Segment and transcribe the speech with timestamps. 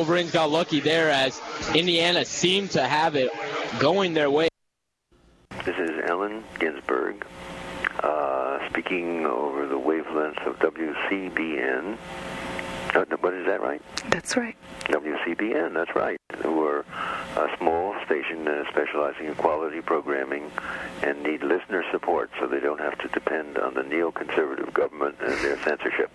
[0.00, 1.38] Wolverines got lucky there as
[1.74, 3.30] Indiana seemed to have it
[3.78, 4.48] going their way.
[5.66, 7.26] This is Ellen Ginsberg
[8.02, 11.98] uh, speaking over the wavelengths of WCBN.
[12.94, 13.82] Uh, what is that right?
[14.08, 14.56] That's right.
[14.84, 16.16] WCBN, that's right.
[16.46, 20.50] We're a small station uh, specializing in quality programming
[21.02, 25.38] and need listener support so they don't have to depend on the neoconservative government and
[25.44, 26.10] their censorship.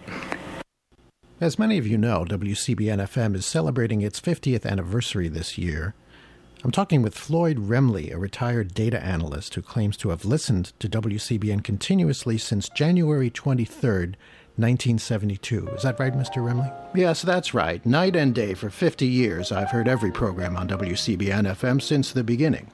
[1.41, 5.93] As many of you know, WCBN FM is celebrating its 50th anniversary this year.
[6.63, 10.87] I'm talking with Floyd Remley, a retired data analyst who claims to have listened to
[10.87, 14.15] WCBN continuously since January 23rd,
[14.55, 15.67] 1972.
[15.75, 16.37] Is that right, Mr.
[16.37, 16.73] Remley?
[16.95, 17.85] Yes, that's right.
[17.85, 22.23] Night and day for 50 years, I've heard every program on WCBN FM since the
[22.23, 22.71] beginning.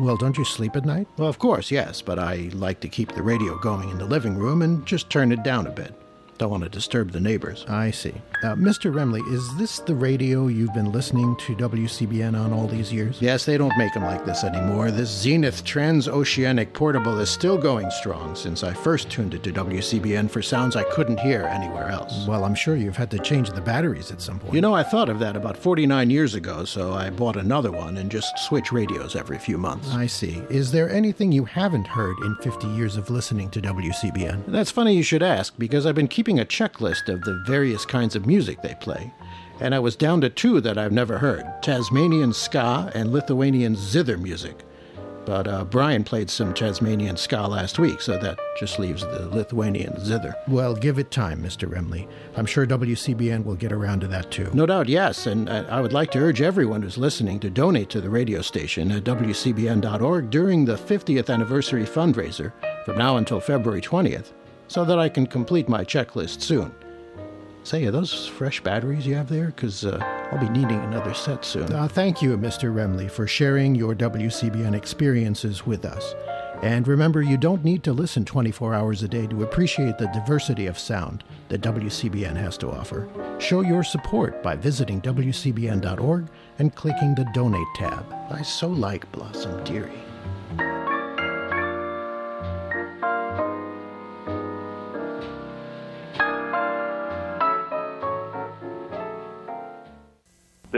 [0.00, 1.06] Well, don't you sleep at night?
[1.18, 4.38] Well, of course, yes, but I like to keep the radio going in the living
[4.38, 5.94] room and just turn it down a bit.
[6.40, 7.66] Don't want to disturb the neighbors.
[7.68, 8.14] I see.
[8.42, 8.90] Uh, Mr.
[8.90, 13.20] Remley, is this the radio you've been listening to WCBN on all these years?
[13.20, 14.90] Yes, they don't make them like this anymore.
[14.90, 20.30] This Zenith Transoceanic Portable is still going strong since I first tuned it to WCBN
[20.30, 22.26] for sounds I couldn't hear anywhere else.
[22.26, 24.54] Well, I'm sure you've had to change the batteries at some point.
[24.54, 27.98] You know, I thought of that about 49 years ago, so I bought another one
[27.98, 29.90] and just switch radios every few months.
[29.90, 30.42] I see.
[30.48, 34.46] Is there anything you haven't heard in 50 years of listening to WCBN?
[34.46, 38.14] That's funny you should ask, because I've been keeping a checklist of the various kinds
[38.14, 39.12] of music they play,
[39.60, 44.16] and I was down to two that I've never heard Tasmanian ska and Lithuanian zither
[44.16, 44.64] music.
[45.26, 50.00] But uh, Brian played some Tasmanian ska last week, so that just leaves the Lithuanian
[50.00, 50.34] zither.
[50.48, 51.68] Well, give it time, Mr.
[51.68, 52.08] Remley.
[52.36, 54.50] I'm sure WCBN will get around to that too.
[54.54, 58.00] No doubt, yes, and I would like to urge everyone who's listening to donate to
[58.00, 62.52] the radio station at WCBN.org during the 50th anniversary fundraiser
[62.84, 64.32] from now until February 20th
[64.70, 66.72] so that I can complete my checklist soon.
[67.64, 69.46] Say, are those fresh batteries you have there?
[69.46, 69.98] Because uh,
[70.30, 71.72] I'll be needing another set soon.
[71.72, 72.72] Uh, thank you, Mr.
[72.72, 76.14] Remley, for sharing your WCBN experiences with us.
[76.62, 80.68] And remember, you don't need to listen 24 hours a day to appreciate the diversity
[80.68, 83.08] of sound that WCBN has to offer.
[83.40, 86.28] Show your support by visiting WCBN.org
[86.60, 88.06] and clicking the Donate tab.
[88.30, 90.09] I so like Blossom Dearie.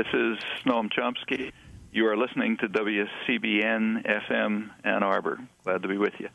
[0.03, 1.53] This is Noam Chomsky.
[1.93, 5.39] You are listening to WCBN FM Ann Arbor.
[5.63, 6.29] Glad to be with you.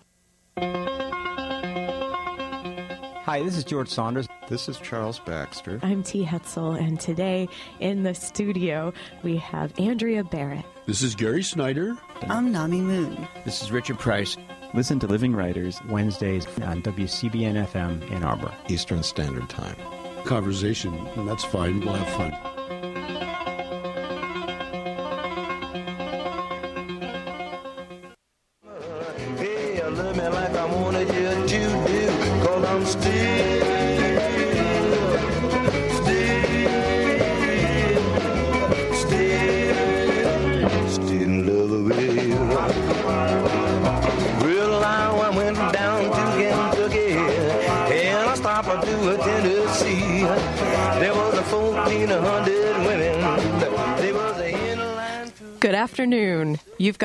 [3.26, 4.30] Hi, this is George Saunders.
[4.48, 5.82] This is Charles Baxter.
[5.84, 6.24] I'm T.
[6.24, 7.50] Hetzel, and today
[7.82, 10.64] in the studio we have Andrea Barrett.
[10.86, 11.98] This is Gary Snyder.
[12.30, 13.28] I'm Nami Mun.
[13.44, 14.38] This is Richard Price.
[14.74, 18.54] Listen to Living Writers Wednesdays on WCBN FM Ann Arbor.
[18.70, 19.76] Eastern Standard Time.
[20.24, 21.82] Conversation, that's fine.
[21.82, 22.57] We'll have fun.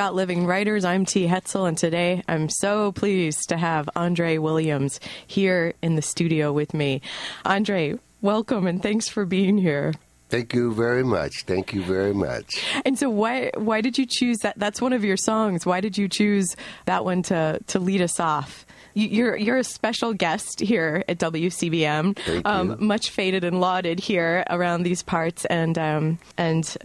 [0.03, 0.17] Afternoon.
[0.17, 0.85] Living Writers.
[0.85, 1.27] I'm T.
[1.27, 6.75] Hetzel, and today I'm so pleased to have Andre Williams here in the studio with
[6.75, 7.01] me.
[7.45, 9.95] Andre, welcome and thanks for being here.
[10.29, 11.45] Thank you very much.
[11.47, 12.65] Thank you very much.
[12.85, 14.59] And so, why why did you choose that?
[14.59, 15.65] That's one of your songs.
[15.67, 18.67] Why did you choose that one to to lead us off?
[18.95, 22.77] You're you're a special guest here at WCBN, Thank um, you.
[22.77, 26.77] much feted and lauded here around these parts and um, and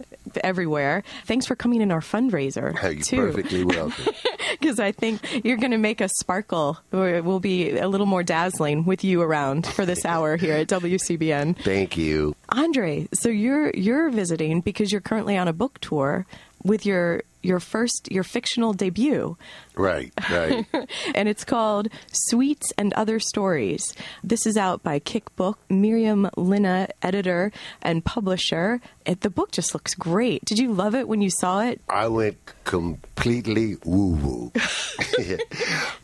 [0.42, 1.02] everywhere.
[1.26, 4.12] Thanks for coming in our fundraiser You're too, perfectly welcome.
[4.60, 6.78] because I think you're going to make us sparkle.
[6.90, 11.62] We'll be a little more dazzling with you around for this hour here at WCBN.
[11.62, 12.34] Thank you.
[12.50, 16.26] Andre, so you're you're visiting because you're currently on a book tour
[16.64, 19.36] with your your first your fictional debut
[19.78, 20.66] Right, right.
[21.14, 23.94] and it's called Sweets and Other Stories.
[24.24, 25.60] This is out by Kick Book.
[25.70, 28.80] Miriam Linna, editor and publisher.
[29.06, 30.44] It, the book just looks great.
[30.44, 31.80] Did you love it when you saw it?
[31.88, 34.52] I went completely woo woo.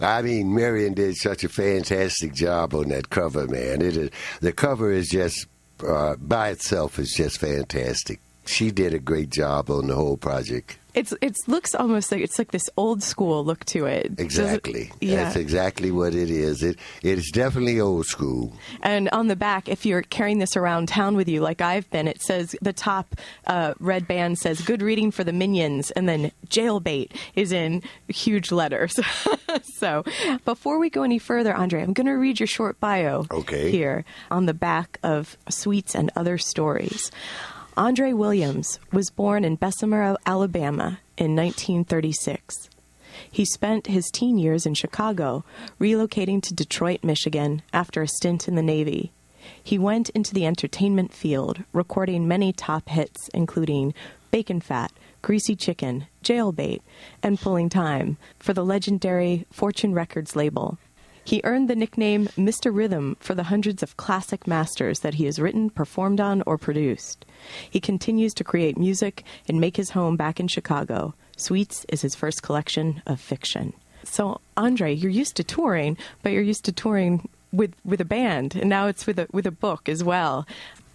[0.01, 3.83] I mean, Miriam did such a fantastic job on that cover, man.
[3.83, 4.11] It is
[4.41, 5.49] the cover is just
[5.85, 8.21] uh, by itself is just fantastic.
[8.47, 10.79] She did a great job on the whole project.
[10.95, 14.15] It's it looks almost like it's like this old school look to it.
[14.15, 14.93] Does it- Exactly.
[15.01, 15.25] yeah.
[15.25, 16.63] That's exactly what it is.
[16.63, 18.53] It it is definitely old school.
[18.81, 22.07] And on the back, if you're carrying this around town with you, like I've been,
[22.07, 23.17] it says the top
[23.49, 28.53] uh, red band says "Good reading for the minions," and then "Jailbait" is in huge
[28.53, 28.95] letters.
[29.79, 30.05] so,
[30.45, 33.27] before we go any further, Andre, I'm going to read your short bio.
[33.33, 33.73] Okay.
[33.73, 37.11] Here on the back of Sweets and Other Stories.
[37.77, 42.71] Andre Williams was born in Bessemer, Alabama in 1936.
[43.29, 45.45] He spent his teen years in Chicago,
[45.81, 49.11] relocating to Detroit, Michigan after a stint in the Navy.
[49.61, 53.93] He went into the entertainment field, recording many top hits, including
[54.31, 56.81] Bacon Fat, Greasy Chicken, Jailbait,
[57.25, 60.79] and Pulling Time for the legendary Fortune Records label.
[61.25, 62.75] He earned the nickname Mr.
[62.75, 67.25] Rhythm for the hundreds of classic masters that he has written, performed on, or produced.
[67.71, 71.15] He continues to create music and make his home back in Chicago.
[71.37, 73.73] Sweets is his first collection of fiction.
[74.05, 78.55] So, Andre, you're used to touring, but you're used to touring with, with a band,
[78.57, 80.47] and now it's with a with a book as well.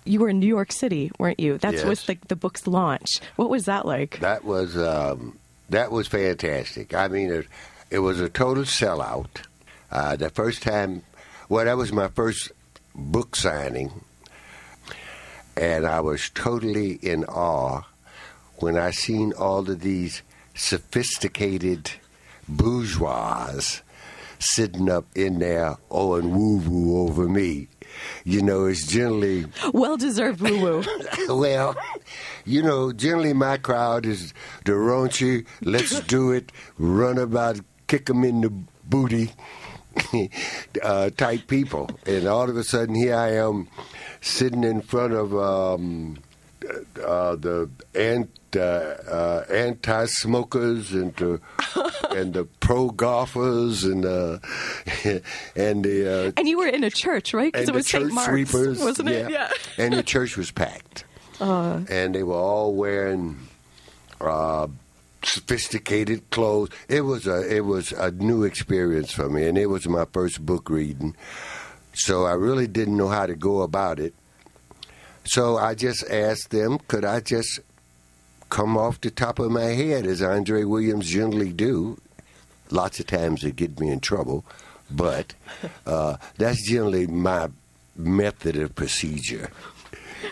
[0.06, 1.58] You were in New York City, weren't you?
[1.58, 1.86] That Yes.
[1.86, 3.20] was the, the book's launch.
[3.36, 4.20] What was that like?
[4.20, 5.38] That was um,
[5.70, 6.94] that was fantastic.
[6.94, 7.48] I mean, it,
[7.90, 9.42] it was a total sellout.
[9.92, 11.04] Uh, the first time,
[11.48, 12.52] well, that was my first
[12.96, 14.04] book signing,
[15.58, 17.84] and I was totally in awe
[18.58, 20.22] when I seen all of these
[20.54, 21.92] sophisticated
[22.48, 23.62] bourgeois
[24.40, 27.68] sitting up in there oh and woo woo over me.
[28.24, 30.84] You know, it's generally Well deserved woo woo.
[31.40, 31.76] well,
[32.46, 34.34] you know, generally my crowd is
[34.66, 38.50] the raunchy, let's do it, run about, kick 'em in the
[38.86, 39.32] booty
[40.84, 41.90] uh, type people.
[42.06, 43.68] And all of a sudden, here I am
[44.22, 46.18] sitting in front of um,
[47.04, 51.42] uh, the ant, uh, uh, anti-smokers and the,
[52.16, 54.40] and the pro-golfers and, uh,
[55.56, 56.28] and the...
[56.28, 57.52] Uh, and you were in a church, right?
[57.52, 58.12] Because and it was St.
[58.12, 59.32] Mark's, sweepers, wasn't it?
[59.32, 59.50] Yeah.
[59.78, 61.06] and the church was packed,
[61.40, 63.38] Uh, and they were all wearing
[64.22, 64.68] uh,
[65.24, 66.70] sophisticated clothes.
[66.88, 70.46] It was a it was a new experience for me, and it was my first
[70.46, 71.16] book reading.
[71.94, 74.14] So I really didn't know how to go about it.
[75.26, 77.60] So I just asked them, could I just
[78.50, 82.00] come off the top of my head, as Andre Williams generally do?
[82.72, 84.46] Lots of times it get me in trouble,
[84.90, 85.34] but
[85.86, 87.50] uh, that's generally my
[87.96, 89.52] method of procedure.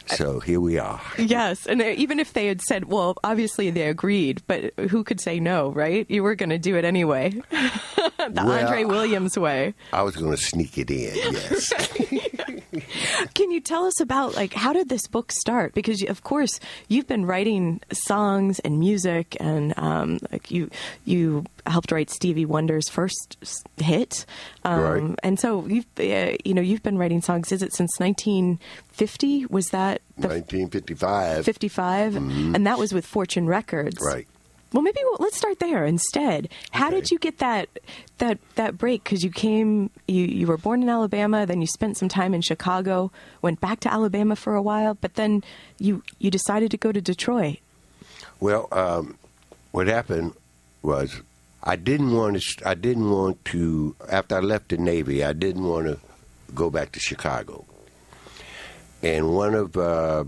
[0.08, 1.02] So here we are.
[1.18, 5.40] Yes, and even if they had said, well, obviously they agreed, but who could say
[5.40, 6.06] no, right?
[6.10, 7.30] You were going to do it anyway.
[7.52, 9.74] the Well, Andre Williams way.
[9.94, 11.74] I was going to sneak it in, yes.
[13.34, 15.74] Can you tell us about like how did this book start?
[15.74, 20.70] Because of course you've been writing songs and music, and um, like you
[21.06, 23.38] you helped write Stevie Wonder's first
[23.78, 24.26] hit,
[24.64, 25.16] um, Right.
[25.24, 27.52] and so you've uh, you know you've been writing songs.
[27.52, 27.96] Is it since
[29.00, 29.46] 1950?
[29.48, 31.46] Was that the 1955.
[31.46, 32.16] 55?
[32.16, 34.06] And that was with Fortune Records, Mm-hmm.
[34.08, 34.28] Right.
[34.74, 36.50] Well, maybe we'll, let's start there instead.
[36.72, 37.70] How did you get that
[38.18, 39.02] that that break?
[39.02, 42.42] Because you came, you you were born in Alabama, then you spent some time in
[42.42, 43.10] Chicago,
[43.42, 45.42] went back to Alabama for a while, but then
[45.80, 47.60] you you decided to go to Detroit.
[48.42, 49.18] Well, um,
[49.72, 50.34] what happened
[50.82, 51.22] was
[51.64, 52.68] I didn't want to.
[52.68, 53.96] I didn't want to.
[54.12, 55.98] After I left the Navy, I didn't want to
[56.54, 57.66] go back to Chicago.
[59.02, 60.24] And one of uh,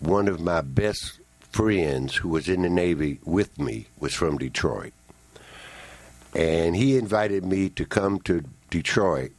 [0.00, 1.20] one of my best
[1.50, 4.92] friends, who was in the Navy with me, was from Detroit,
[6.34, 9.32] and he invited me to come to Detroit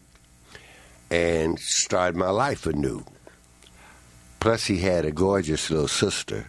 [1.10, 3.03] and start my life anew.
[4.39, 6.48] Plus, he had a gorgeous little sister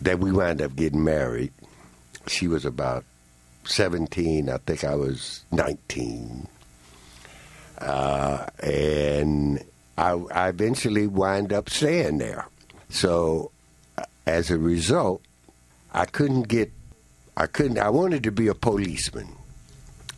[0.00, 1.52] that we wound up getting married.
[2.26, 3.04] She was about
[3.64, 4.48] 17.
[4.48, 6.46] I think I was 19.
[7.78, 9.64] Uh, and
[9.98, 12.46] I, I eventually wind up staying there.
[12.88, 13.50] So,
[13.98, 15.22] uh, as a result,
[15.92, 16.70] I couldn't get,
[17.36, 19.28] I couldn't, I wanted to be a policeman.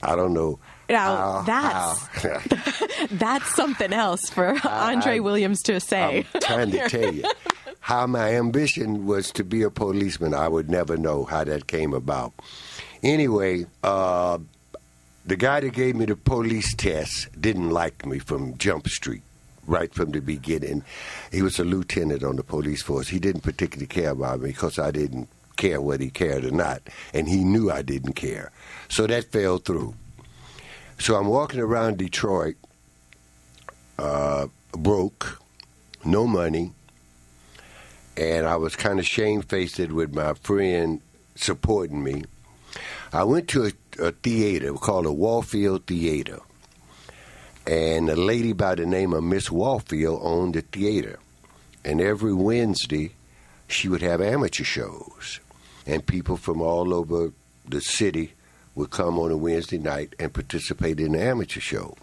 [0.03, 0.59] I don't know.
[0.89, 6.25] Now, how- that's- how- That's something else for Andre I- Williams to say.
[6.35, 7.25] I'm trying to tell you
[7.81, 10.33] how my ambition was to be a policeman.
[10.35, 12.33] I would never know how that came about.
[13.03, 14.39] Anyway, uh,
[15.27, 19.23] the guy that gave me the police test didn't like me from Jump Street.
[19.67, 20.85] Right from the beginning,
[21.33, 23.09] he was a lieutenant on the police force.
[23.09, 26.83] He didn't particularly care about me because I didn't care whether he cared or not,
[27.13, 28.51] and he knew I didn't care.
[28.89, 29.95] So that fell through.
[30.99, 32.57] So I'm walking around Detroit,
[33.99, 35.41] uh, broke,
[36.05, 36.73] no money,
[38.17, 41.01] and I was kind of shamefaced with my friend
[41.35, 42.25] supporting me.
[43.13, 46.41] I went to a, a theater called a Warfield Theater,
[47.67, 51.19] and a lady by the name of Miss Warfield owned the theater.
[51.85, 53.13] And every Wednesday,
[53.69, 55.41] she would have amateur shows,
[55.87, 57.33] and people from all over
[57.69, 58.33] the city
[58.75, 61.97] would come on a Wednesday night and participate in the amateur show.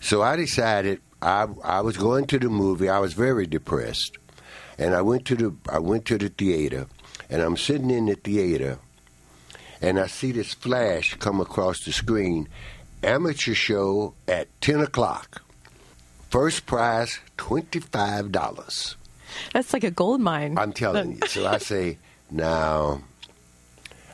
[0.00, 2.88] So I decided I I was going to the movie.
[2.88, 4.16] I was very depressed,
[4.78, 6.86] and I went to the I went to the theater,
[7.28, 8.78] and I'm sitting in the theater,
[9.80, 12.48] and I see this flash come across the screen,
[13.02, 15.42] amateur show at ten o'clock.
[16.30, 18.96] First prize twenty five dollars.
[19.52, 20.58] That's like a gold mine.
[20.58, 21.20] I'm telling you.
[21.28, 21.98] So I say
[22.30, 23.02] now.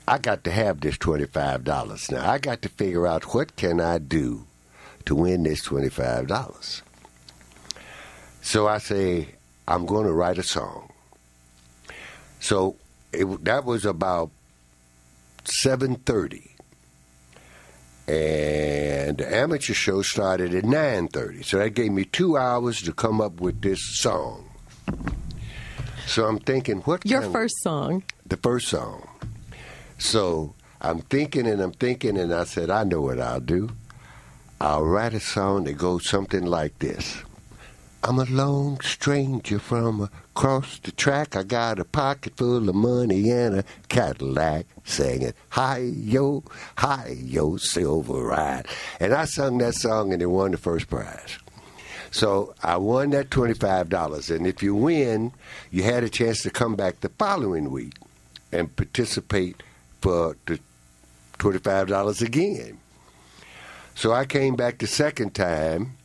[0.06, 2.10] I got to have this twenty-five dollars.
[2.10, 4.46] Now I got to figure out what can I do
[5.06, 6.82] to win this twenty-five dollars.
[8.42, 9.28] So I say
[9.66, 10.92] I'm going to write a song.
[12.38, 12.76] So
[13.14, 14.30] it, that was about
[15.44, 16.53] seven thirty,
[18.06, 21.42] and the amateur show started at nine thirty.
[21.42, 24.50] So that gave me two hours to come up with this song.
[26.06, 27.04] So I'm thinking, what?
[27.06, 28.02] Your kind of- first song.
[28.26, 29.08] the first song.
[29.98, 33.70] So I'm thinking and I'm thinking, and I said, I know what I'll do.
[34.60, 37.22] I'll write a song that goes something like this.
[38.06, 41.36] I'm a lone stranger from across the track.
[41.36, 46.44] I got a pocket full of money and a Cadillac singing, Hi yo,
[46.76, 48.66] hi yo, silver ride.
[49.00, 51.38] And I sung that song and it won the first prize.
[52.10, 54.36] So I won that $25.
[54.36, 55.32] And if you win,
[55.70, 57.94] you had a chance to come back the following week
[58.52, 59.62] and participate
[60.02, 60.60] for the
[61.38, 62.78] $25 again.
[63.94, 65.96] So I came back the second time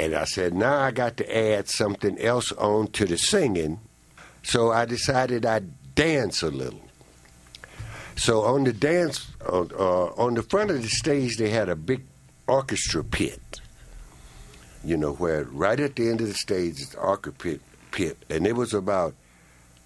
[0.00, 3.80] and I said, now I got to add something else on to the singing.
[4.42, 6.80] So I decided I'd dance a little.
[8.16, 11.76] So on the dance, on, uh, on the front of the stage, they had a
[11.76, 12.04] big
[12.46, 13.60] orchestra pit.
[14.82, 18.24] You know, where right at the end of the stage is the orchestra pit, pit,
[18.30, 19.14] and it was about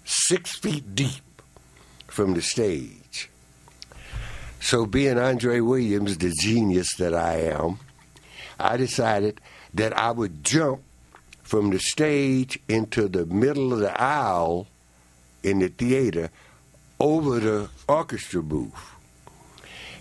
[0.05, 1.41] six feet deep
[2.07, 3.29] from the stage.
[4.61, 7.79] So, being Andre Williams, the genius that I am,
[8.57, 9.41] I decided
[9.75, 10.81] that I would jump
[11.43, 14.67] from the stage into the middle of the aisle
[15.43, 16.31] in the theater
[16.99, 18.95] over the orchestra booth.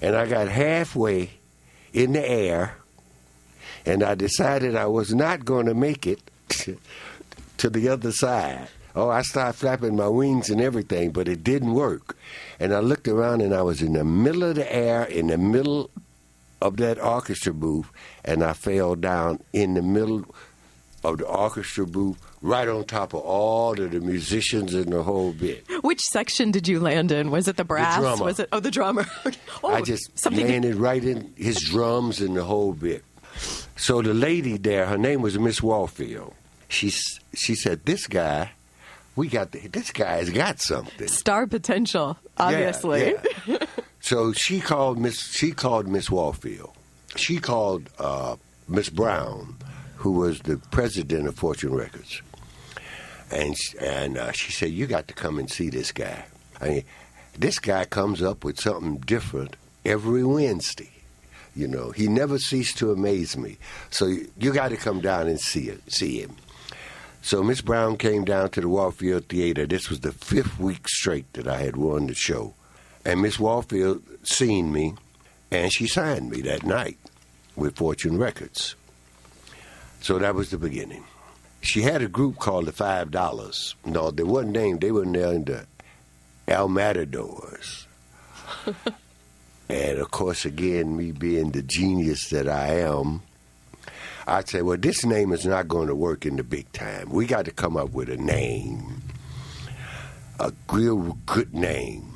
[0.01, 1.31] And I got halfway
[1.93, 2.77] in the air,
[3.85, 6.21] and I decided I was not going to make it
[7.59, 8.69] to the other side.
[8.97, 12.17] Oh, I started flapping my wings and everything, but it didn't work.
[12.61, 15.39] And I looked around and I was in the middle of the air, in the
[15.39, 15.91] middle
[16.65, 17.87] of that orchestra booth,
[18.25, 20.25] and I fell down in the middle
[21.05, 25.33] of the orchestra booth, right on top of all of the musicians in the whole
[25.33, 25.67] bit.
[25.83, 27.31] Which section did you land in?
[27.31, 27.99] Was it the brass?
[27.99, 28.25] drummer.
[28.25, 29.05] Was it oh the drummer?
[29.63, 30.49] oh, I just something.
[30.49, 33.05] landed right in his drums and the whole bit.
[33.77, 36.33] So the lady there, her name was Miss Warfield.
[36.69, 36.91] She
[37.35, 38.53] she said, "This guy,
[39.17, 43.11] we got the, this guy's got something." Star potential, obviously.
[43.13, 43.67] Yeah, yeah.
[44.05, 46.77] So she called Miss she called Miss Warfield.
[47.17, 48.37] She called uh,
[48.69, 49.57] Miss Brown,
[49.97, 52.21] who was the president of Fortune Records,
[53.31, 56.27] and and uh, she said, "You got to come and see this guy.
[56.61, 56.85] I mean,
[57.39, 59.57] this guy comes up with something different
[59.87, 60.91] every Wednesday."
[61.57, 63.57] You know, he never ceased to amaze me.
[63.89, 66.37] So you, you got to come down and see it, see him.
[67.23, 69.65] So Miss Brown came down to the Warfield Theater.
[69.65, 72.53] This was the fifth week straight that I had won the show.
[73.05, 74.95] And Miss Warfield seen me,
[75.51, 76.99] and she signed me that night
[77.57, 78.75] with Fortune Records.
[80.01, 81.05] So that was the beginning.
[81.61, 83.75] She had a group called the Five Dollars.
[83.85, 84.81] No, they wasn't named.
[84.81, 85.67] They were named the
[86.47, 87.87] El Matadors.
[89.69, 93.23] and of course, again, me being the genius that I am,
[94.27, 97.11] I'd say, well, this name is not going to work in the big time.
[97.11, 99.03] We got to come up with a name,
[100.41, 102.14] a real good name.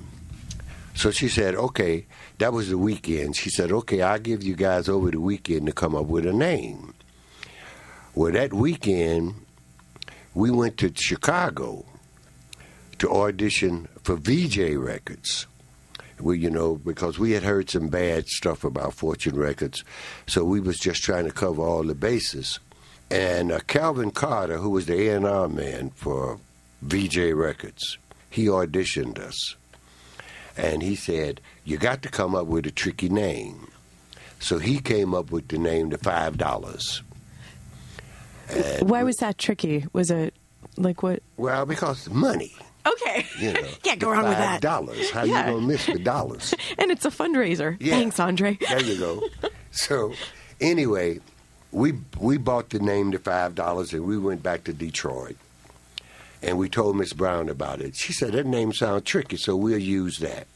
[0.99, 2.07] So she said, okay,
[2.39, 3.37] that was the weekend.
[3.37, 6.33] She said, okay, I'll give you guys over the weekend to come up with a
[6.33, 6.93] name.
[8.17, 9.37] Well, that weekend,
[10.35, 11.85] we went to Chicago
[12.99, 15.47] to audition for Vee-Jay Records.
[16.19, 19.85] We, you know, because we had heard some bad stuff about Fortune Records,
[20.27, 22.59] so we was just trying to cover all the bases.
[23.09, 26.41] And uh, Calvin Carter, who was the A&R man for
[26.83, 27.99] Vee-Jay Records,
[28.31, 29.55] he auditioned us.
[30.59, 33.71] And he said, you got to come up with a tricky name.
[34.41, 37.03] So he came up with the name, the Five Dollars.
[38.81, 39.87] Why was that tricky?
[39.93, 40.35] Was it
[40.77, 41.23] Like what?
[41.37, 42.55] Well, because money.
[42.87, 43.27] Okay.
[43.39, 44.61] You know, Can't go wrong with that.
[44.61, 45.11] Dollars.
[45.11, 45.47] How Yeah.
[45.49, 46.55] you gonna miss the dollars?
[46.79, 47.77] And it's a fundraiser.
[47.81, 47.95] Yeah.
[47.97, 48.59] Thanks, Andre.
[48.69, 49.23] There you go.
[49.71, 50.15] So,
[50.61, 51.21] anyway,
[51.73, 55.37] we we bought the name to five dollars, and we went back to Detroit,
[56.43, 57.97] and we told Miss Brown about it.
[57.97, 60.47] She said that name sounds tricky, so we'll use that.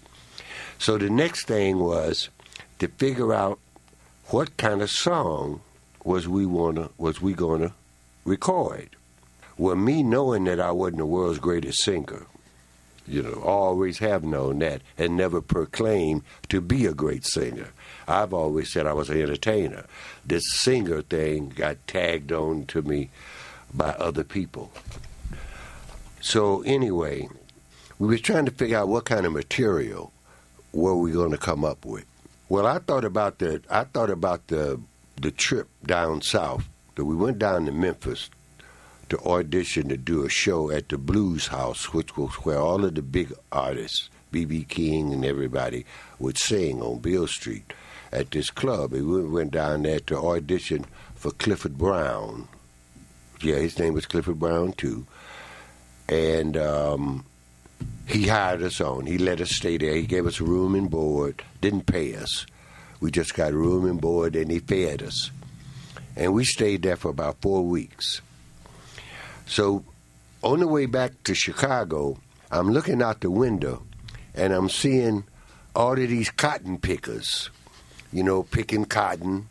[0.78, 2.28] So the next thing was
[2.78, 3.58] to figure out
[4.26, 5.60] what kind of song
[6.04, 7.72] was we wanna was we gonna
[8.24, 8.90] record.
[9.56, 12.26] Well, me knowing that I wasn't the world's greatest singer,
[13.06, 17.68] you know, always have known that and never proclaimed to be a great singer.
[18.08, 19.86] I've always said I was an entertainer.
[20.24, 23.10] This singer thing got tagged on to me
[23.74, 24.72] by other people.
[26.22, 27.28] So anyway,
[27.98, 30.12] we was trying to figure out what kind of material
[30.72, 32.06] were we going to come up with.
[32.48, 34.80] Well, I thought about the I thought about the
[35.20, 36.68] the trip down south.
[36.94, 38.30] That we went down to Memphis
[39.08, 42.94] to audition to do a show at the Blues House, which was where all of
[42.94, 44.64] the big artists, B.B.
[44.68, 45.84] King and everybody,
[46.18, 47.72] would sing on Beale Street
[48.12, 48.92] at this club.
[48.92, 50.84] And we went down there to audition
[51.16, 52.46] for Clifford Brown.
[53.40, 55.06] Yeah, his name was Clifford Brown too.
[56.08, 57.24] And um,
[58.06, 59.06] he hired us on.
[59.06, 59.94] He let us stay there.
[59.94, 61.42] He gave us room and board.
[61.60, 62.46] Didn't pay us.
[63.00, 65.30] We just got room and board, and he fed us.
[66.16, 68.20] And we stayed there for about four weeks.
[69.46, 69.84] So
[70.42, 72.18] on the way back to Chicago,
[72.50, 73.82] I'm looking out the window
[74.34, 75.24] and I'm seeing
[75.74, 77.50] all of these cotton pickers,
[78.12, 79.48] you know, picking cotton.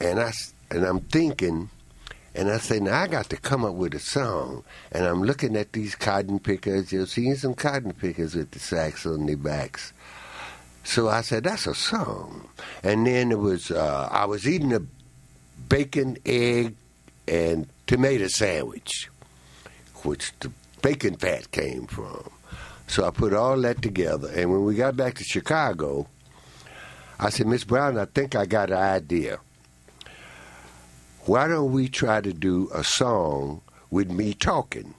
[0.00, 0.32] And, I,
[0.70, 1.70] and I'm thinking,
[2.38, 4.62] and I say, now I got to come up with a song.
[4.92, 9.04] And I'm looking at these cotton pickers, you're seeing some cotton pickers with the sacks
[9.04, 9.92] on their backs.
[10.84, 12.48] So I said, that's a song.
[12.84, 14.82] And then it was, uh, I was eating a
[15.68, 16.76] bacon, egg,
[17.26, 19.10] and tomato sandwich,
[20.04, 22.30] which the bacon fat came from.
[22.86, 24.30] So I put all that together.
[24.32, 26.06] And when we got back to Chicago,
[27.18, 29.40] I said, Miss Brown, I think I got an idea.
[31.28, 34.94] Why don't we try to do a song with me talking?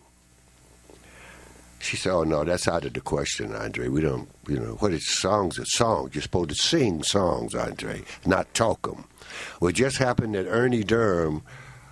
[1.79, 3.87] She said, "Oh no, that's out of the question, Andre.
[3.87, 5.57] We don't, you know, what is songs?
[5.57, 6.13] Are songs.
[6.13, 9.05] You're supposed to sing songs, Andre, not talk them."
[9.59, 11.41] Well, it just happened that Ernie Durham,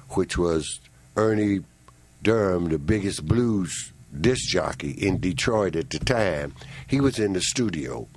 [0.10, 0.82] which was
[1.15, 1.62] Ernie
[2.21, 6.54] Durham, the biggest blues disc jockey in Detroit at the time,
[6.86, 8.08] he was in the studio,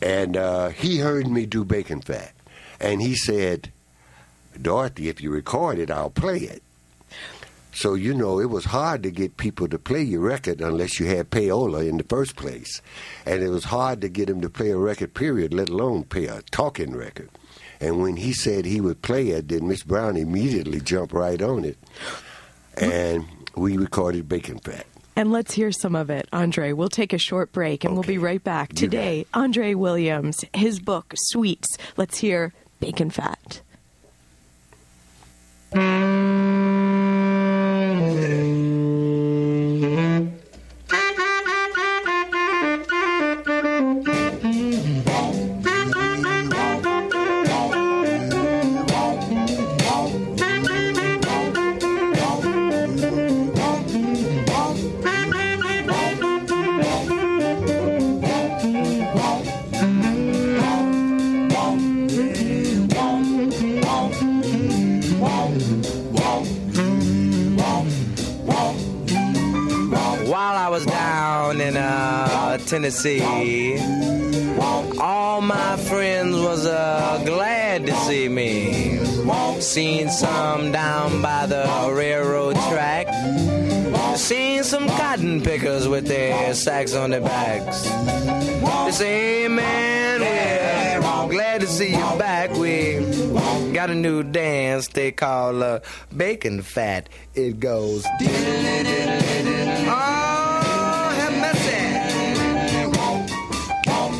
[0.00, 2.32] and uh, he heard me do Bacon Fat,
[2.78, 3.72] and he said,
[4.62, 6.62] "Dorothy, if you record it, I'll play it."
[7.76, 11.06] So, you know, it was hard to get people to play your record unless you
[11.06, 12.80] had payola in the first place.
[13.26, 16.24] And it was hard to get them to play a record, period, let alone play
[16.24, 17.28] a talking record.
[17.78, 21.66] And when he said he would play it, then Miss Brown immediately jumped right on
[21.66, 21.76] it.
[22.78, 24.86] And we recorded Bacon Fat.
[25.14, 26.72] And let's hear some of it, Andre.
[26.72, 28.72] We'll take a short break and we'll be right back.
[28.72, 31.76] Today, Andre Williams, his book, Sweets.
[31.98, 33.60] Let's hear Bacon Fat.
[35.72, 36.85] While
[86.66, 87.82] sacks on their backs.
[87.84, 90.20] They say, hey man,
[91.00, 92.50] we're glad to see you back.
[92.56, 92.98] We
[93.72, 95.78] got a new dance they call uh,
[96.16, 97.08] Bacon Fat.
[97.36, 98.04] It goes.
[98.04, 98.18] Oh,
[101.20, 101.78] have mercy.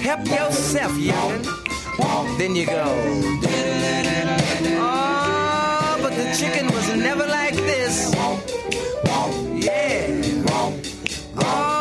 [0.03, 2.39] Help yourself, youngin'.
[2.39, 2.85] Then you go.
[4.79, 8.15] Oh, but the chicken was never like this.
[9.67, 10.23] Yeah.
[11.39, 11.76] Oh,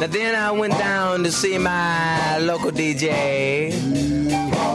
[0.00, 3.72] Now then I went down to see my local DJ.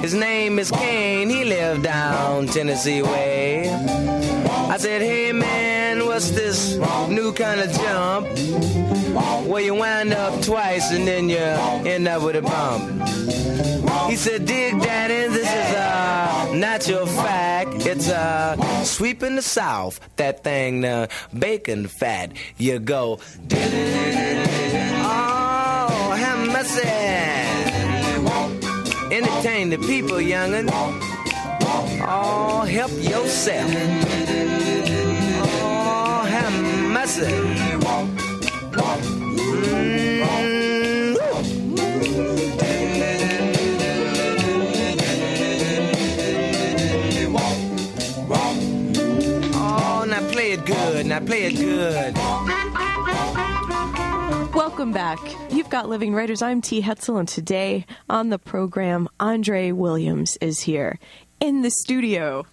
[0.02, 1.30] His name is Kane.
[1.30, 4.49] He lived down Tennessee way.
[4.70, 6.76] I said, hey man, what's this
[7.10, 8.28] new kind of jump?
[9.48, 13.02] Where you wind up twice and then you end up with a bump.
[14.10, 17.86] He said, dig in, this is uh, a natural fact.
[17.86, 22.34] It's uh, a sweep in the south, that thing, the bacon fat.
[22.58, 23.20] You go,
[25.02, 26.88] oh, have mercy.
[29.12, 30.70] Entertain the people, youngin'.
[32.12, 34.59] Oh, help yourself.
[37.12, 37.26] Oh,
[50.08, 51.08] now play it good.
[51.08, 52.16] Now play it good.
[54.54, 55.18] Welcome back.
[55.50, 56.44] You've got Living Writers.
[56.44, 56.84] I'm T.
[56.84, 61.00] Hetzel, and today on the program, Andre Williams is here
[61.40, 62.46] in the studio.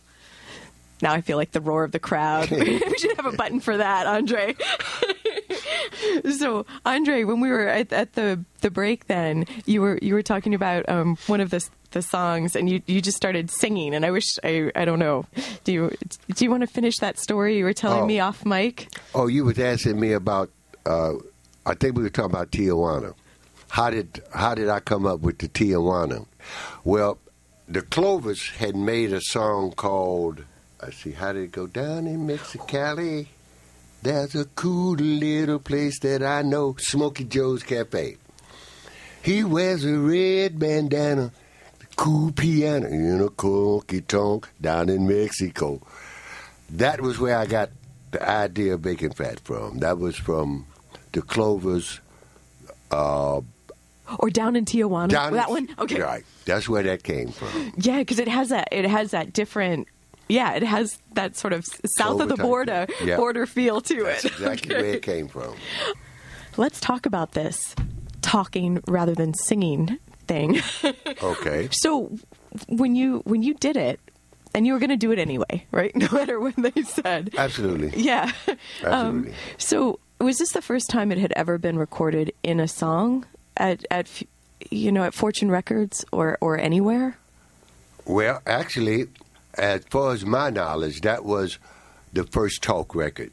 [1.03, 2.51] Now I feel like the roar of the crowd.
[2.51, 4.55] we should have a button for that, Andre.
[6.39, 10.23] so, Andre, when we were at, at, the the break, then you were you were
[10.23, 13.95] talking about um, one of the the songs, and you you just started singing.
[13.95, 15.27] And I wish I I don't know.
[15.65, 15.97] Do you
[16.35, 18.07] do you want to finish that story you were telling Oh.
[18.07, 18.89] me off mic?
[19.15, 20.51] Oh, you was asking me about.
[20.85, 21.15] Uh,
[21.65, 23.15] I think we were talking about Tijuana.
[23.69, 26.27] How did how did I come up with the Tijuana?
[26.85, 27.19] Well,
[27.69, 30.45] the Clovers had made a song called.
[30.87, 33.27] I see how did it go down in Mexicali.
[34.03, 38.17] There's a cool little place that I know, Smokey Joe's Cafe.
[39.23, 41.33] He wears a red bandana,
[41.97, 45.81] cool piano in a honky tonk down in Mexico.
[46.71, 47.71] That was where I got
[48.13, 49.79] the idea of bacon fat from.
[49.79, 50.67] That was from
[51.13, 52.01] the Clovers.
[52.93, 53.41] Uh,
[54.21, 55.09] Or down in Tijuana?
[55.09, 55.69] down that one?
[55.81, 56.01] Okay.
[56.01, 56.25] Right.
[56.45, 57.73] That's where that came from.
[57.77, 58.69] Yeah, because it has that.
[58.71, 59.89] It has that different.
[60.29, 61.65] Yeah, it has that sort of
[61.97, 62.87] south of the border.
[63.03, 63.17] Yeah.
[63.17, 64.33] border feel to That's it.
[64.33, 65.55] exactly where it came from.
[66.57, 67.75] Let's talk about this
[68.23, 70.61] talking rather than singing thing.
[71.23, 71.69] Okay.
[71.71, 72.11] so
[72.69, 74.01] when you when you did it,
[74.55, 75.95] and you were going to do it anyway, right?
[75.97, 77.31] No matter what they said.
[77.37, 77.93] Absolutely.
[78.03, 78.33] Yeah.
[78.49, 79.35] Um, Absolutely.
[79.59, 83.25] so was this the first time it had ever been recorded in a song
[83.57, 84.23] at at
[84.71, 87.17] you know at Fortune Records or or anywhere?
[88.07, 89.07] Well, actually,
[89.57, 91.59] as far as my knowledge, that was
[92.13, 93.33] the first talk record.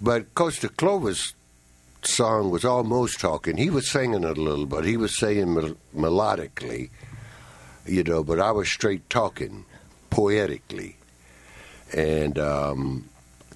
[0.00, 1.34] But Costa Clover's
[2.02, 3.56] song was almost talking.
[3.56, 6.90] He was singing it a little, but he was saying mel- melodically,
[7.86, 9.64] you know, but I was straight talking,
[10.10, 10.96] poetically.
[11.92, 13.08] And um,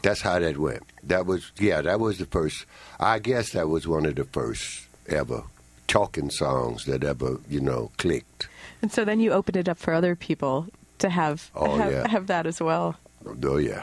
[0.03, 0.83] that's how that went.
[1.03, 2.65] That was, yeah, that was the first,
[2.99, 5.45] I guess that was one of the first ever
[5.89, 8.49] talking songs that ever, you know, clicked.
[8.81, 10.69] And so then you opened it up for other people
[11.01, 12.09] to have Oh, have, yeah.
[12.09, 12.97] have that as well.
[13.45, 13.83] Oh, yeah.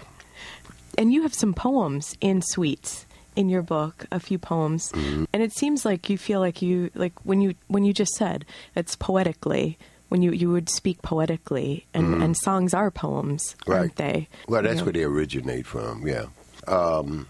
[0.97, 4.91] And you have some poems in Sweets in your book, a few poems.
[4.93, 5.25] Mm-hmm.
[5.31, 8.45] And it seems like you feel like you like when you when you just said
[8.75, 9.77] it's poetically
[10.09, 12.23] when you you would speak poetically and Mhm.
[12.23, 13.77] and songs are poems, Right.
[13.79, 14.27] aren't they?
[14.47, 14.85] Well, You that's know?
[14.85, 16.25] where they originate from, yeah.
[16.67, 17.27] Um,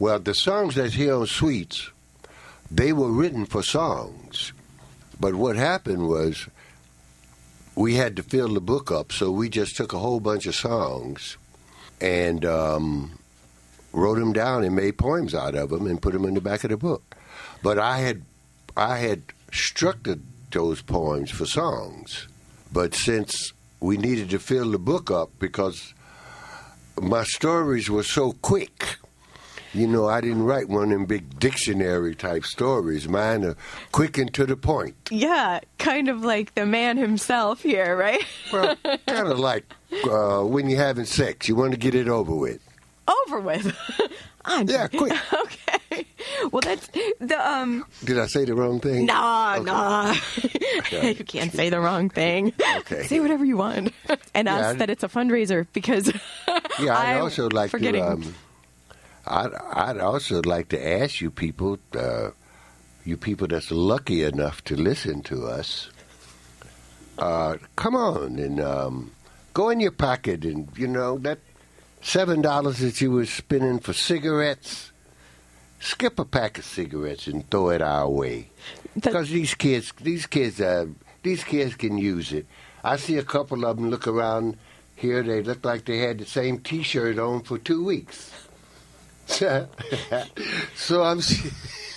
[0.00, 1.90] well, the songs that's here on Sweets,
[2.70, 4.52] they were written for songs.
[5.20, 6.48] But what happened was
[7.76, 10.54] we had to fill the book up, so we just took a whole bunch of
[10.54, 11.36] songs
[12.00, 13.18] and um,
[13.92, 16.64] wrote them down and made poems out of them and put them in the back
[16.64, 17.14] of the book.
[17.62, 18.22] But I had
[18.76, 22.28] I had structured those poems for songs,
[22.72, 25.92] but since we needed to fill the book up because
[27.00, 28.96] my stories were so quick.
[29.76, 33.08] You know, I didn't write one of them big dictionary type stories.
[33.08, 33.56] Mine are
[33.92, 34.94] quick and to the point.
[35.10, 38.24] Yeah, kind of like the man himself here, right?
[38.52, 38.74] Well,
[39.06, 39.64] kind of like
[40.10, 42.60] uh, when you're having sex, you want to get it over with.
[43.06, 43.76] Over with.
[44.46, 45.12] I'm Yeah, quick.
[45.34, 46.06] okay.
[46.52, 46.88] Well, that's
[47.20, 47.84] the um.
[48.04, 49.04] Did I say the wrong thing?
[49.06, 50.14] Nah, nah.
[51.02, 52.52] you can't say the wrong thing.
[52.78, 53.02] Okay.
[53.04, 53.92] Say whatever you want,
[54.34, 56.10] and Yeah, I- ask that it's a fundraiser because.
[56.80, 58.02] Yeah, I'm also like forgetting.
[58.02, 58.08] to.
[58.10, 58.34] Um,
[59.26, 62.30] I'd, I'd also like to ask you people, uh,
[63.04, 65.90] you people that's lucky enough to listen to us,
[67.18, 69.10] uh, come on and um,
[69.52, 71.38] go in your pocket and you know that
[72.02, 74.92] seven dollars that you were spending for cigarettes.
[75.78, 78.48] Skip a pack of cigarettes and throw it our way,
[78.94, 80.86] because these kids, these kids, uh,
[81.22, 82.46] these kids can use it.
[82.82, 84.56] I see a couple of them look around
[84.94, 85.22] here.
[85.22, 88.30] They look like they had the same T-shirt on for two weeks.
[90.76, 91.20] so I'm,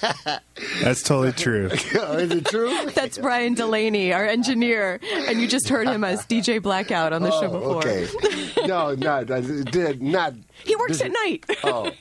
[0.81, 1.69] That's totally true.
[1.95, 2.85] Oh, is it true?
[2.95, 7.31] That's Brian Delaney, our engineer, and you just heard him as DJ Blackout on the
[7.31, 7.75] show oh, before.
[7.75, 8.67] Oh, Okay.
[8.67, 10.33] No, not uh, did not.
[10.63, 11.45] He works this- at night.
[11.63, 11.91] oh,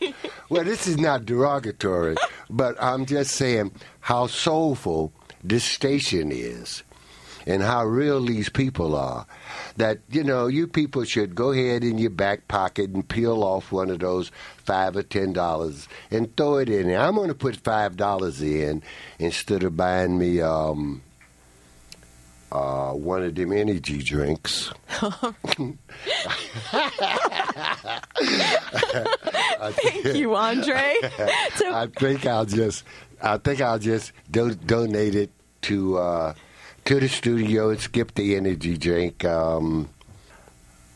[0.49, 2.17] well, this is not derogatory,
[2.51, 5.13] but I'm just saying how soulful
[5.43, 6.83] this station is
[7.47, 9.27] and how real these people are.
[9.77, 13.73] That, you know, you people should go ahead in your back pocket and peel off
[13.73, 17.01] one of those five or ten dollars and throw it in there.
[17.01, 18.83] I'm going to put five dollars in
[19.19, 21.03] instead of buying me um,
[22.51, 24.73] uh, one of them energy drinks.
[24.91, 25.79] Thank
[30.17, 30.95] you, Andre.
[31.03, 32.85] I think I'll just,
[33.23, 35.31] I think I'll just do, donate it
[35.63, 36.35] to uh,
[36.89, 39.25] to the studio and skip the energy drink.
[39.25, 39.89] Um,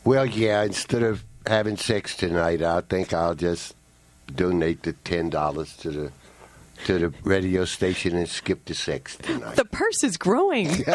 [0.03, 3.75] well, yeah, instead of having sex tonight, I think I'll just
[4.33, 6.11] donate the ten dollars to the
[6.85, 9.55] to the radio station and skip the sex tonight.
[9.55, 10.67] the purse is growing.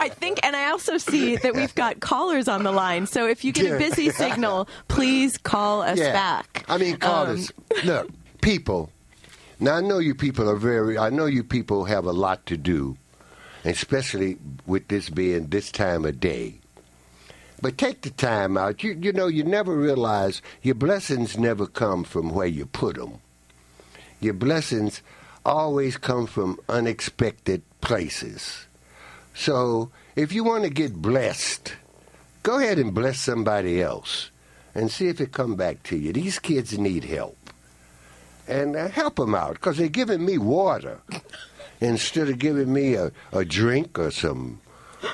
[0.00, 3.06] I think, and I also see that we've got callers on the line.
[3.06, 6.12] So if you get a busy signal, please call us yeah.
[6.12, 6.64] back.
[6.68, 7.52] I mean, call Um, us.
[7.84, 8.08] Look,
[8.40, 8.90] people.
[9.60, 10.96] Now I know you people are very.
[10.98, 12.96] I know you people have a lot to do,
[13.66, 16.54] especially with this being this time of day.
[17.60, 18.82] But take the time out.
[18.82, 23.18] You you know you never realize your blessings never come from where you put them.
[24.20, 25.02] Your blessings
[25.44, 28.66] always come from unexpected places.
[29.34, 31.74] So if you want to get blessed,
[32.42, 34.30] go ahead and bless somebody else
[34.74, 36.12] and see if it come back to you.
[36.12, 37.36] These kids need help.
[38.48, 41.00] And uh, help them out because they're giving me water
[41.80, 44.60] instead of giving me a, a drink or some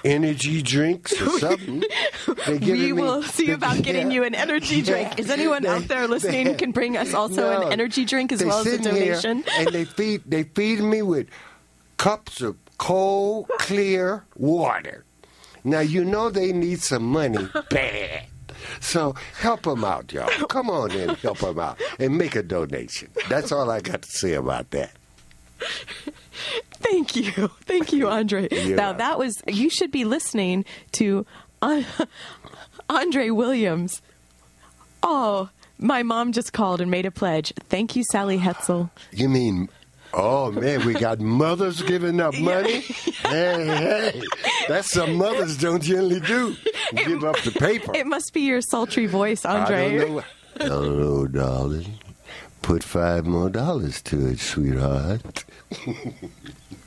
[0.05, 1.85] energy drinks or something.
[2.48, 4.14] We me- will see about getting Yeah.
[4.14, 5.18] you an energy drink.
[5.18, 7.66] Is anyone out there listening who can bring us also No.
[7.66, 9.44] an energy drink as well as a donation?
[9.59, 11.27] and they feed they feed me with
[11.98, 15.05] cups of cold, clear water.
[15.64, 18.25] Now you know they need some money bad.
[18.81, 20.29] So help them out, y'all.
[20.46, 23.11] Come on in, help them out, and make a donation.
[23.29, 24.92] That's all I got to say about that.
[26.75, 27.48] Thank you.
[27.62, 28.48] Thank you, Andre.
[28.53, 31.27] You're now, that was, you should be listening to
[31.61, 31.83] uh,
[32.88, 34.03] Andre Williams.
[35.03, 35.48] Oh,
[35.79, 37.53] my mom just called and made a pledge.
[37.68, 38.90] Thank you, Sally Hetzel.
[39.12, 39.68] You mean?
[40.14, 42.81] Oh man, we got mothers giving up money.
[42.81, 44.22] Hey, hey,
[44.68, 46.55] that's some mothers don't generally do.
[46.94, 47.92] Give up the paper.
[47.94, 49.87] It must be your sultry voice, Andre.
[49.87, 50.22] I don't know.
[50.59, 51.98] Hello, darling.
[52.62, 55.44] Put five more dollars to it, sweetheart.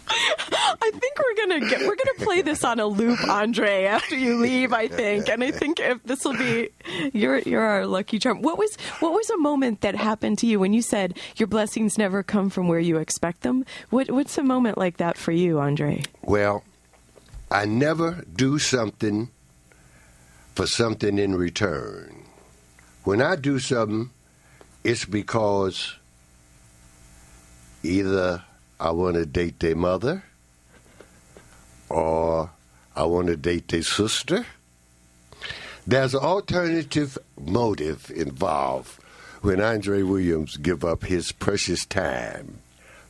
[0.07, 4.37] I think we're gonna get we're gonna play this on a loop, Andre, after you
[4.37, 4.71] leave.
[4.71, 6.69] I think, and I think if this will be
[7.13, 8.41] you're you're our lucky charm.
[8.41, 11.97] What was what was a moment that happened to you when you said your blessings
[11.97, 13.65] never come from where you expect them?
[13.89, 16.03] What what's a moment like that for you, Andre?
[16.21, 16.63] Well,
[17.51, 19.29] I never do something
[20.53, 22.23] for something in return.
[23.03, 24.09] When I do something,
[24.85, 25.95] it's because
[27.81, 28.43] either
[28.79, 30.23] I want to date their mother
[31.89, 32.51] or
[32.95, 34.45] I want to date their sister.
[35.87, 39.01] There's an alternative motive involved
[39.41, 42.59] when Andre Williams give up his precious time.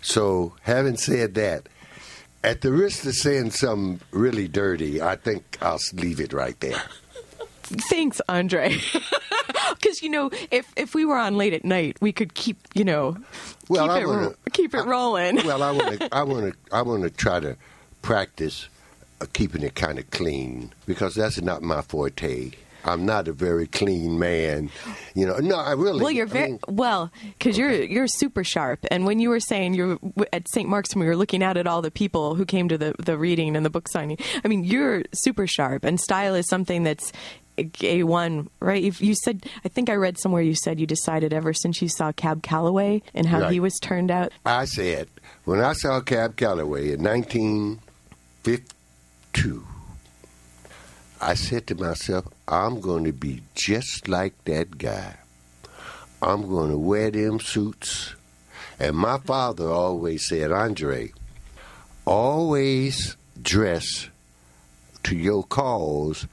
[0.02, 1.68] So, having said that,
[2.42, 6.84] at the risk of saying something really dirty, I think I'll leave it right there.
[7.64, 8.78] Thanks, Andre.
[9.95, 12.84] Because you know, if if we were on late at night, we could keep you
[12.84, 13.17] know
[13.69, 15.36] Well, keep I it wanna- keep it rolling.
[15.45, 17.55] Well, I want to, I want to, I want to try to
[18.01, 18.67] practice
[19.21, 22.51] uh, keeping it kind of clean because that's not my forte.
[22.88, 24.69] I'm not a very clean man,
[25.15, 25.38] you know.
[25.39, 26.03] No, I really.
[26.03, 28.86] Well, you're I very mean, well because you're you're super sharp.
[28.91, 29.97] And when you were saying you're
[30.31, 30.69] at St.
[30.69, 33.17] Mark's and we were looking out at all the people who came to the the
[33.17, 35.84] reading and the book signing, I mean, you're super sharp.
[35.84, 37.12] And style is something that's
[37.58, 38.84] a one, right?
[38.84, 41.88] If you said, I think I read somewhere you said you decided ever since you
[41.89, 43.54] saw Cab Calloway and how Right.
[43.54, 44.32] he was turned out.
[44.46, 45.08] I said
[45.46, 49.65] when I saw Cab Calloway in 1952,
[51.22, 55.15] I said to myself, I'm going to be just like that guy.
[56.22, 58.13] I'm going to wear them suits.
[58.80, 61.12] And my father always said, Andre,
[62.06, 64.10] always dress
[65.04, 66.28] to your cause.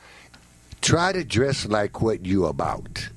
[0.82, 3.08] Try to dress like what you about.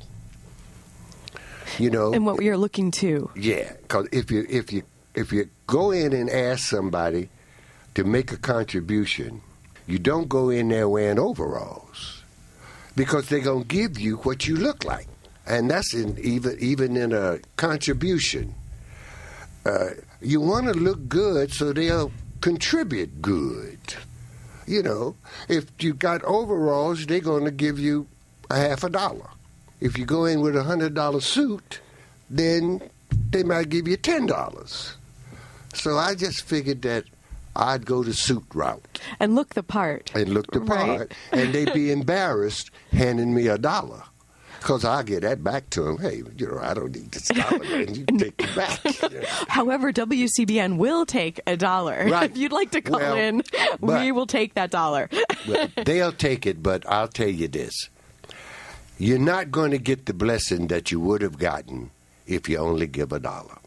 [1.79, 3.29] You know, And what you're looking to.
[3.35, 7.27] yeah, because if you if you if you go in and ask somebody
[7.95, 9.41] to make a contribution,
[9.87, 12.21] you don't go in there wearing overalls
[12.95, 15.07] because they're gonna give you what you look like,
[15.45, 18.53] and that's in even even in a contribution.
[19.65, 19.89] Uh,
[20.21, 23.79] you want to look good so they'll contribute good.
[24.67, 25.15] You know,
[25.47, 28.07] if you got overalls, they're going to give you
[28.49, 29.29] a half a dollar.
[29.79, 31.79] If you go in with a hundred dollar suit,
[32.29, 32.81] then
[33.31, 34.95] they might give you ten dollars.
[35.73, 37.03] So I just figured that
[37.55, 40.11] I'd go the suit route And look the part.
[40.15, 40.97] and look the Right.
[40.97, 44.03] part, and they'd be embarrassed handing me a dollar.
[44.65, 45.99] Because I'll get that back to them.
[45.99, 47.93] Hey, you know, I don't need this dollar, man.
[47.93, 48.83] You take it back.
[49.13, 49.27] you know.
[49.47, 52.07] However, WCBN will take a dollar.
[52.15, 52.31] Right.
[52.31, 53.43] If you'd like to call Well, in,
[53.79, 55.07] we will take that dollar.
[55.47, 57.89] Well, they'll take it, but I'll tell you this.
[58.97, 61.91] You're not going to get the blessing that you would have gotten
[62.25, 63.59] if you only give a dollar.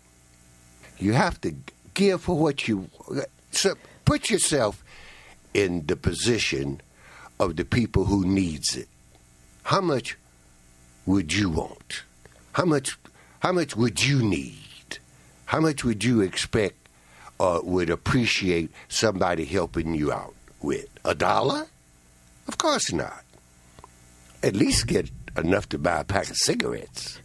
[0.99, 1.55] You have to
[1.95, 2.91] give for what you.
[3.53, 4.83] So put yourself
[5.55, 6.81] in the position
[7.39, 8.89] of the people who needs it.
[9.63, 10.17] How much
[11.09, 12.03] would you want?
[12.53, 12.99] How much?
[13.41, 14.99] How much would you need?
[15.47, 16.77] How much would you expect
[17.39, 20.87] or would appreciate somebody helping you out with?
[21.07, 21.67] A dollar?
[22.47, 23.25] Of course not.
[24.43, 27.21] At least get enough to buy a pack of cigarettes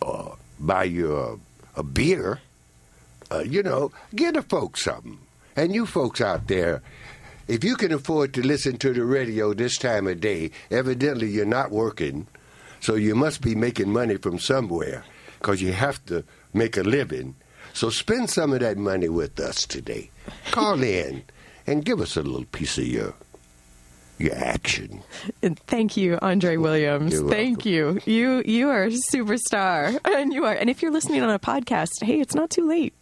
[0.00, 1.38] or buy you a,
[1.78, 2.40] a beer.
[3.30, 5.18] Uh, you know, get a folks something.
[5.54, 6.82] And you folks out there,
[7.46, 11.44] if you can afford to listen to the radio this time of day, evidently you're
[11.44, 12.26] not working,
[12.82, 15.04] so you must be making money from somewhere
[15.38, 17.36] because you have to make a living.
[17.74, 20.10] So spend some of that money with us today.
[20.50, 21.22] Call in
[21.64, 23.14] and give us a little piece of your
[24.22, 25.02] your action.
[25.42, 27.12] And thank you, Andre Williams.
[27.12, 28.00] You're Thank you.
[28.04, 30.54] You you are a superstar, and you are.
[30.54, 32.94] And if you're listening on a podcast, hey, it's not too late.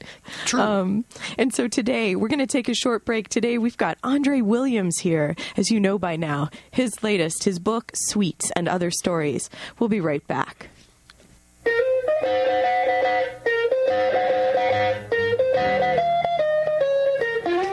[0.46, 0.60] True.
[0.60, 1.04] Um,
[1.38, 3.28] and so today we're going to take a short break.
[3.28, 6.50] Today we've got Andre Williams here, as you know by now.
[6.70, 9.50] His latest, his book, Sweets and Other Stories.
[9.78, 10.68] We'll be right back.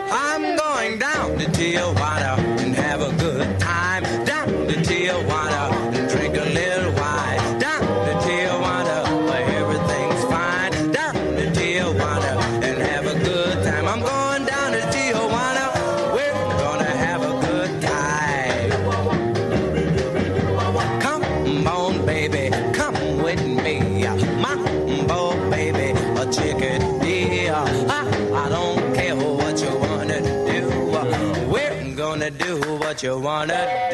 [0.09, 2.46] I'm going down to Tijuana
[32.97, 33.86] what you wanna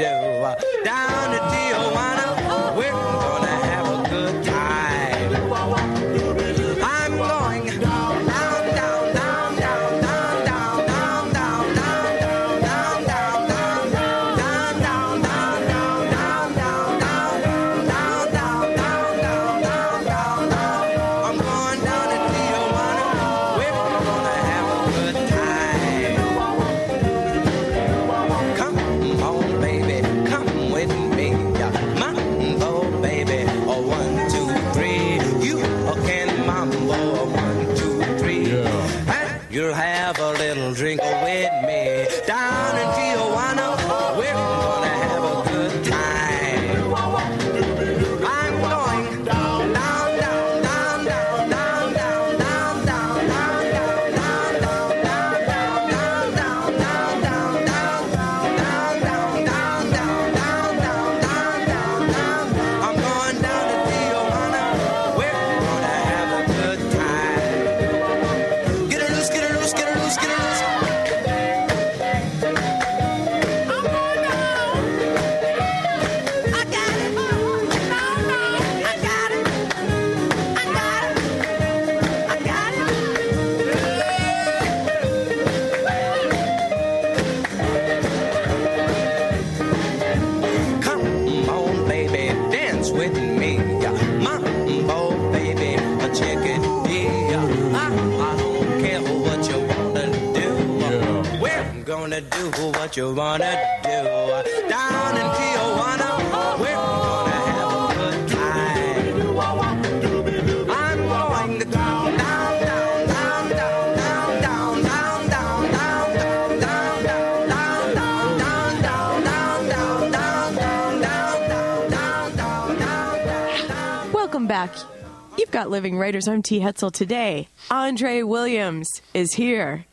[125.54, 126.28] got Living Writers.
[126.28, 126.62] I'm T.
[126.62, 126.92] Hetzel.
[126.92, 129.86] Today, Andre Williams is here.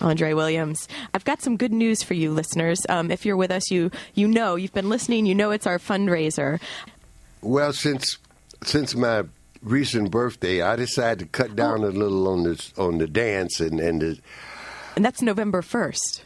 [0.00, 0.86] Andre Williams.
[1.12, 2.86] I've got some good news for you, listeners.
[2.88, 5.26] Um, if you're with us, you you know you've been listening.
[5.26, 6.60] You know it's our fundraiser.
[7.42, 8.18] Well, since
[8.62, 9.24] since my
[9.62, 13.80] recent birthday, I decided to cut down a little on the on the dance and
[13.80, 14.18] and the,
[14.94, 16.22] And that's November 1st.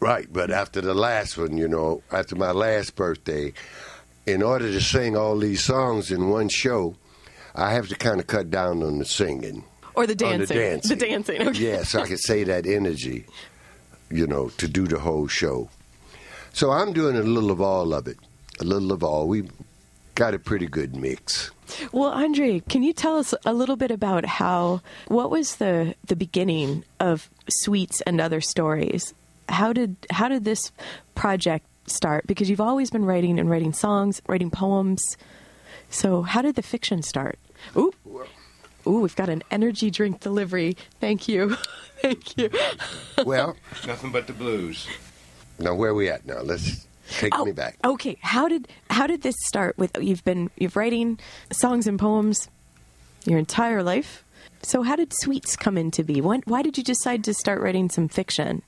[0.00, 0.30] right.
[0.30, 3.54] But after the last one, you know, after my last birthday,
[4.26, 6.94] in order to sing all these songs in one show,
[7.56, 9.64] I have to kind of cut down on the singing.
[9.94, 10.56] Or the On the dancing.
[10.58, 10.98] dancing.
[10.98, 11.48] The dancing.
[11.48, 11.72] Okay.
[11.72, 13.24] Yeah, so I could say that energy,
[14.10, 15.70] you know, to do the whole show.
[16.52, 18.18] So I'm doing a little of all of it,
[18.60, 19.26] a little of all.
[19.26, 19.48] We
[20.14, 21.50] got a pretty good mix.
[21.92, 26.16] Well, Andre, can you tell us a little bit about how what was the the
[26.16, 29.14] beginning of Sweets and Other Stories?
[29.48, 30.72] How did how did this
[31.14, 32.26] project start?
[32.26, 35.02] Because you've always been writing and writing songs, writing poems.
[35.88, 37.38] So, how did the fiction start?
[37.76, 37.92] Ooh.
[38.86, 40.76] Ooh, we've got an energy drink delivery.
[41.00, 41.56] Thank you.
[42.02, 42.50] Thank you.
[43.24, 44.86] Well, Nothing but the blues.
[45.58, 46.40] now where are we at now?
[46.42, 47.78] Let's take Oh, me back.
[47.84, 51.18] Okay, how did how did this start with you've been you've writing
[51.50, 52.48] songs and poems
[53.24, 54.22] your entire life?
[54.62, 56.20] So how did Sweets come into be?
[56.20, 58.62] When, why did you decide to start writing some fiction?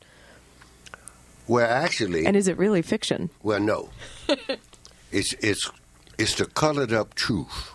[1.46, 3.30] Well, actually, And is it really fiction?
[3.42, 3.90] well, no.
[5.12, 5.70] it's it's
[6.18, 7.72] it's the colored up truth,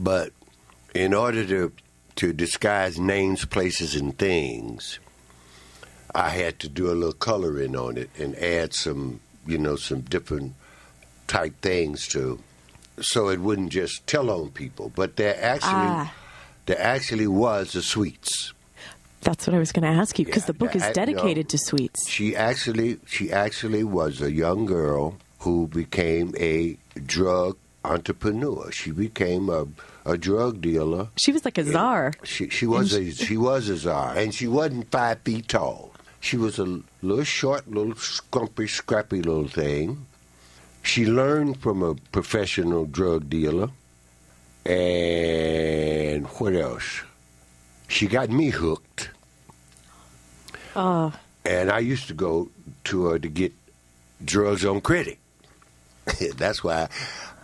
[0.00, 0.32] but
[0.94, 1.72] in order to
[2.16, 4.98] to disguise names, places, and things,
[6.14, 10.00] I had to do a little coloring on it and add some, you know, some
[10.00, 10.54] different
[11.28, 12.40] type things to,
[13.00, 14.92] so it wouldn't just tell on people.
[14.94, 16.12] But there actually, Ah.
[16.66, 18.52] there actually was the sweets.
[19.22, 21.50] That's what I was going to ask you because Yeah, the book is dedicated no.
[21.50, 22.08] to Sweets.
[22.08, 26.76] She actually, she actually was a young girl who became a
[27.06, 28.70] drug entrepreneur.
[28.72, 29.66] She became a,
[30.04, 31.08] a drug dealer.
[31.16, 32.12] She was like a czar.
[32.24, 35.92] She she was a she was a czar, and she wasn't five feet tall.
[36.20, 40.06] She was a little short, little scrumpy, scrappy little thing.
[40.82, 43.68] She learned from a professional drug dealer,
[44.66, 47.02] and what else?
[47.88, 49.10] She got me hooked,
[50.76, 51.12] Oh,
[51.44, 52.50] and I used to go
[52.84, 53.52] to her to get
[54.24, 55.18] drugs on credit.
[56.36, 56.88] That's why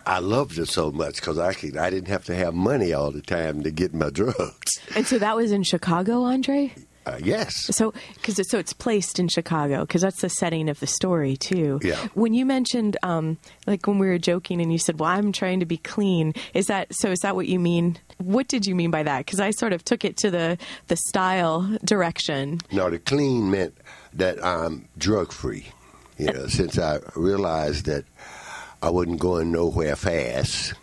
[0.07, 3.11] I loved it so much because I could, I didn't have to have money all
[3.11, 4.79] the time to get my drugs.
[4.95, 6.73] and so that was in Chicago, Andre.
[7.05, 7.53] Uh, yes.
[7.75, 11.79] So, because so it's placed in Chicago, because that's the setting of the story too.
[11.81, 12.07] Yeah.
[12.13, 15.61] When you mentioned, um, like when we were joking, and you said, "Well, I'm trying
[15.61, 17.09] to be clean," is that so?
[17.11, 17.97] Is that what you mean?
[18.17, 19.19] What did you mean by that?
[19.19, 22.59] Because I sort of took it to the the style direction.
[22.73, 23.77] No, the clean meant
[24.11, 25.67] that I'm drug free.
[26.17, 28.03] You know, since I realized that
[28.81, 30.73] I wasn't going nowhere fast,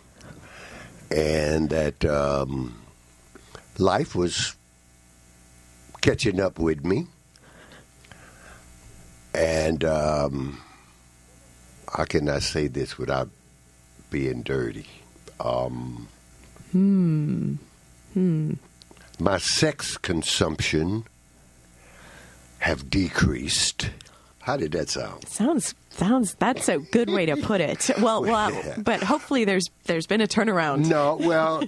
[1.09, 2.81] and that um,
[3.77, 4.55] life was
[6.01, 7.07] catching up with me,
[9.33, 10.61] and um,
[11.95, 13.29] how can I say this without
[14.11, 14.87] being dirty?
[15.39, 16.07] Um,
[16.71, 17.55] Hmm.
[18.13, 18.53] Hmm.
[19.19, 21.05] my sex consumption
[22.59, 23.89] have decreased.
[24.45, 25.27] How did that sound?
[25.27, 26.35] Sounds sounds.
[26.35, 27.89] That's a good way to put it.
[27.99, 28.75] Well, well, Yeah.
[28.77, 30.85] but hopefully there's there's been a turnaround.
[30.87, 31.63] No, well,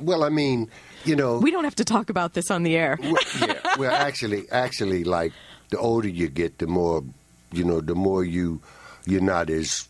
[0.00, 0.68] well, I mean,
[1.04, 2.98] you know, We don't have to talk about this on the air.
[3.00, 5.32] well, yeah, well, actually, actually, like
[5.70, 7.04] the older you get, the more,
[7.52, 8.60] you know, the more you,
[9.06, 9.86] you're not as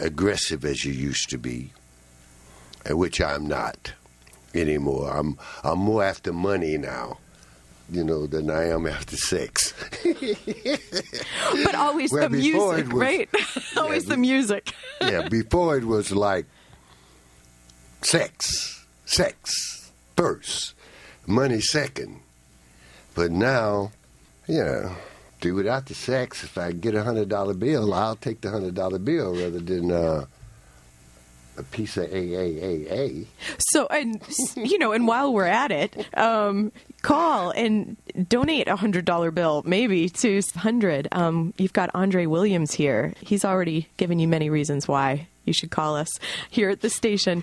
[0.00, 1.70] aggressive as you used to be,
[2.90, 3.92] which I'm not
[4.54, 5.16] anymore.
[5.16, 7.18] I'm, I'm more after money now,
[7.90, 9.72] you know, than I am after sex.
[11.64, 13.28] But always Well, the music, was- right?
[13.76, 14.72] always the music.
[15.00, 16.46] yeah, before it was like
[18.02, 20.74] sex, sex first,
[21.26, 22.20] money second.
[23.14, 23.92] But now,
[24.46, 24.94] yeah,
[25.40, 26.42] do without the sex.
[26.44, 29.90] If I get a hundred dollar bill, I'll take the hundred dollar bill rather than
[29.90, 30.26] uh,
[31.56, 33.26] a piece of AAAA.
[33.58, 34.20] So, and
[34.56, 36.72] you know, and while we're at it, um,
[37.06, 37.96] call and
[38.28, 41.08] donate a hundred dollar bill, maybe to hundred.
[41.12, 43.14] Um, you've got Andre Williams here.
[43.20, 46.08] He's already given you many reasons why you should call us
[46.50, 47.42] here at the station.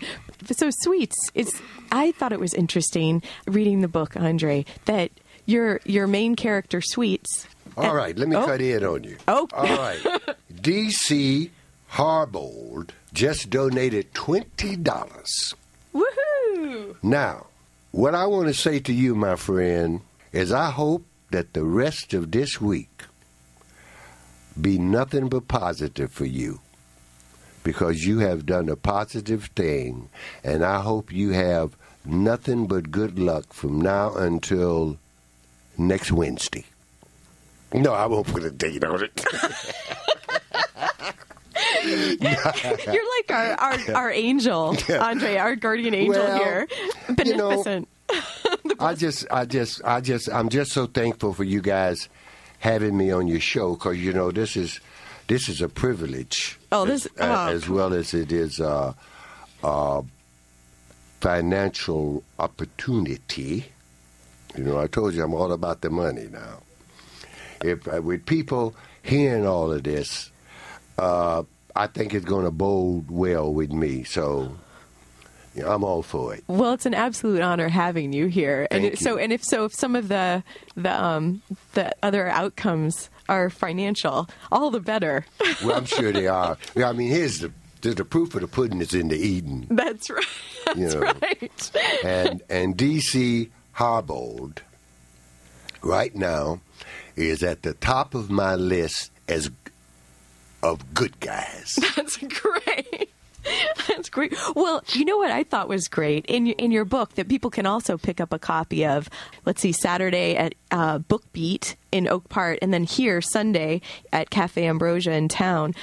[0.51, 1.15] So, sweets.
[1.33, 1.61] It's.
[1.91, 5.11] I thought it was interesting reading the book, Andre, that
[5.45, 7.47] your your main character, Sweets.
[7.77, 8.45] All right, let me Oh.
[8.45, 9.17] cut in on you.
[9.27, 9.47] Oh.
[9.53, 9.99] All right.
[10.53, 11.49] DC
[11.91, 15.55] Harbold just donated $20.
[15.93, 16.95] Woohoo!
[17.03, 17.47] Now,
[17.93, 22.13] what I want to say to you, my friend, is I hope that the rest
[22.15, 23.03] of this week
[24.59, 26.59] be nothing but positive for you
[27.63, 30.09] because you have done a positive thing,
[30.43, 34.97] and I hope you have nothing but good luck from now until
[35.77, 36.65] next Wednesday.
[37.73, 39.23] No, I won't put a date on it.
[41.83, 46.67] You're like our, our, our angel, Andre, our guardian angel Well, here.
[47.25, 47.87] you know, Beneficent.
[48.79, 52.09] I just, I just, I just, I'm just so thankful for you guys
[52.59, 54.79] having me on your show because you know this is,
[55.27, 56.59] this is a privilege.
[56.71, 57.47] Oh, this- as, oh.
[57.47, 58.95] as well as it is a,
[59.63, 60.03] a
[61.21, 63.65] financial opportunity.
[64.57, 66.59] You know, I told you I'm all about the money now.
[67.63, 70.29] If uh, with people hearing all of this,
[70.97, 71.43] uh,
[71.75, 74.03] I think it's going to bode well with me.
[74.03, 74.55] So.
[75.55, 76.43] yeah, I'm all for it.
[76.47, 78.67] Well, it's an absolute honor having you here.
[78.71, 80.43] And it, so, and if so, if some of the
[80.75, 81.41] the um
[81.73, 85.25] the other outcomes are financial, all the better.
[85.63, 86.57] Well, I'm sure they are.
[86.75, 87.51] Yeah, I mean, here's the
[87.81, 89.67] the, the proof of the pudding is in the eating.
[89.69, 90.25] That's right.
[90.65, 90.99] That's You know.
[91.21, 91.71] right.
[92.03, 94.61] And and DC Harbold
[95.81, 96.61] right now
[97.15, 99.49] is at the top of my list as
[100.63, 101.77] of good guys.
[101.95, 103.09] That's great.
[103.89, 104.33] That's great.
[104.55, 107.65] Well, you know what I thought was great in in your book that people can
[107.65, 109.09] also pick up a copy of.
[109.45, 113.81] Let's see, Saturday at uh, Book Beat in Oak Park, and then here Sunday
[114.13, 115.75] at Cafe Ambrosia in town.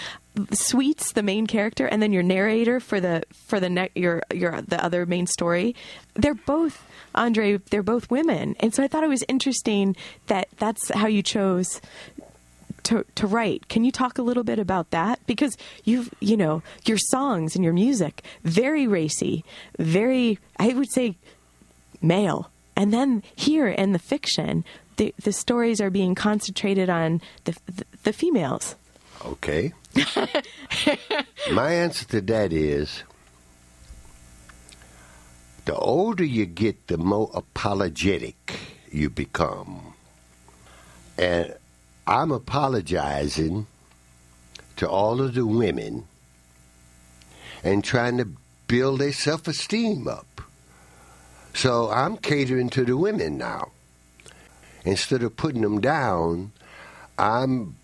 [0.53, 4.63] Sweets, the main character, and then your narrator for the for the ne- your your
[4.63, 5.77] the other main story.
[6.15, 6.83] They're both
[7.15, 7.59] Andre.
[7.59, 9.97] They're both women, and so I thought it was interesting
[10.29, 11.83] that that's how you chose
[12.85, 13.69] to to write.
[13.69, 15.21] Can you talk a little bit about that?
[15.27, 19.45] Because you've you know your songs and your music very racy,
[19.79, 21.17] very I would say
[22.03, 24.65] male, and then here in the fiction,
[24.97, 28.77] the the stories are being concentrated on the the, the females.
[29.25, 29.73] Okay.
[31.53, 33.03] My answer to that is
[35.65, 38.59] the older you get, the more apologetic
[38.91, 39.95] you become.
[41.19, 41.55] And
[42.11, 43.69] I'm apologizing
[44.79, 46.09] to all of the women
[47.63, 48.27] and trying to
[48.67, 50.41] build their self esteem up.
[51.55, 53.71] So I'm catering to the women now.
[54.85, 56.51] Instead of putting them down,
[57.17, 57.77] I'm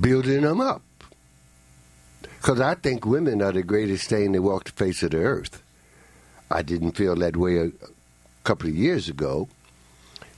[0.00, 0.82] building them up.
[2.20, 5.62] Because I think women are the greatest thing that walk the face of the earth.
[6.50, 7.70] I didn't feel that way a
[8.42, 9.48] couple of years ago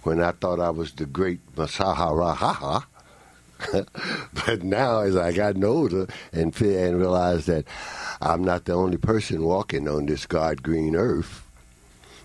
[0.04, 2.84] when I thought I was the great Masaharahaha.
[4.46, 7.64] but now, as I gotten older and and realized that
[8.20, 11.46] I'm not the only person walking on this God green earth,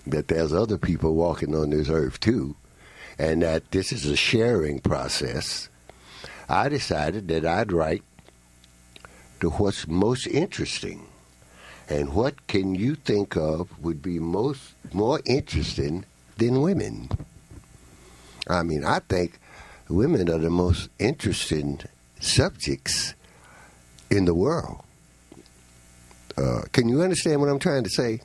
[0.06, 2.56] that there's other people walking on this earth too,
[3.18, 5.70] and that this is a sharing process,
[6.50, 8.04] I decided that I'd write
[9.40, 11.06] to what's most interesting.
[11.88, 16.06] And what can you think of would be most more interesting
[16.38, 17.10] than women?
[18.50, 19.40] I mean, I think
[19.88, 21.82] women are the most interesting
[22.20, 23.14] subjects
[24.10, 24.84] in the world.
[26.36, 28.22] Uh, can you understand what I'm trying to say?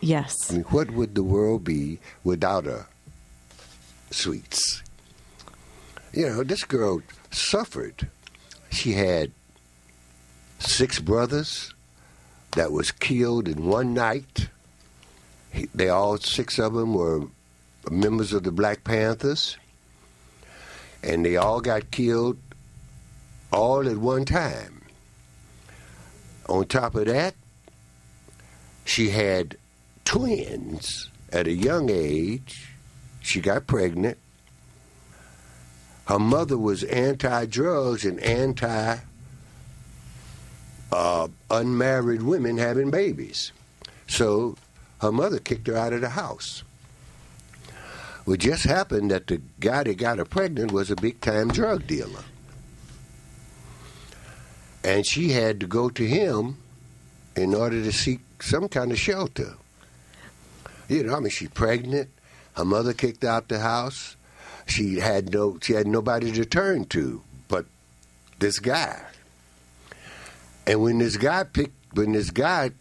[0.00, 0.50] Yes.
[0.50, 2.86] I mean, what would the world be without a
[4.10, 4.82] sweets?
[6.12, 8.08] You know, this girl suffered.
[8.70, 9.32] She had
[10.58, 11.74] six brothers
[12.56, 14.48] that was killed in one night.
[15.74, 17.26] They all six of them were
[17.90, 19.56] members of the Black Panthers,
[21.06, 22.36] and they all got killed
[23.52, 24.82] all at one time.
[26.48, 27.34] On top of that,
[28.84, 29.56] she had
[30.04, 32.72] twins at a young age.
[33.20, 34.18] She got pregnant.
[36.06, 38.98] Her mother was anti drugs and anti
[40.92, 43.52] uh, unmarried women having babies.
[44.08, 44.56] So
[45.00, 46.62] her mother kicked her out of the house.
[48.26, 51.86] It just happened that the guy that got her pregnant was a big time drug
[51.86, 52.24] dealer.
[54.82, 56.58] And she had to go to him
[57.36, 59.54] in order to seek some kind of shelter.
[60.88, 62.10] You know, I mean, she's pregnant.
[62.56, 64.16] Her mother kicked out the house.
[64.66, 67.66] She had no, she had nobody to turn to but
[68.40, 69.00] this guy.
[70.66, 72.72] And when this guy picked, when this guy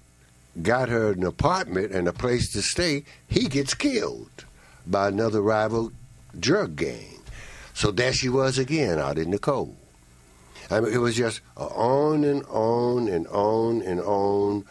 [0.62, 4.45] got her an apartment and a place to stay, he gets killed
[4.88, 5.92] by another rival
[6.40, 7.20] drug gang.
[7.74, 9.76] So there she was again out in the cold.
[10.70, 14.66] I mean, it was just on and on and on and on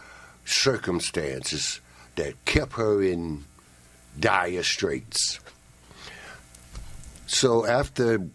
[0.45, 1.81] circumstances
[2.17, 3.45] that kept her in
[4.19, 5.41] dire straits.
[7.27, 8.27] So after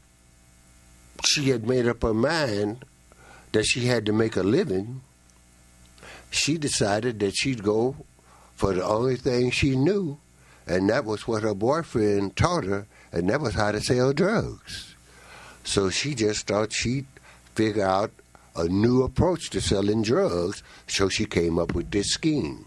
[1.25, 2.85] she had made up her mind
[3.51, 5.01] that she had to make a living,
[6.31, 7.95] she decided that she'd go
[8.55, 10.17] for the only thing she knew,
[10.69, 14.95] and that was what her boyfriend taught her, and that was how to sell drugs.
[15.63, 17.07] So she just thought she'd
[17.55, 18.11] figure out
[18.55, 22.65] a new approach to selling drugs, so she came up with this scheme.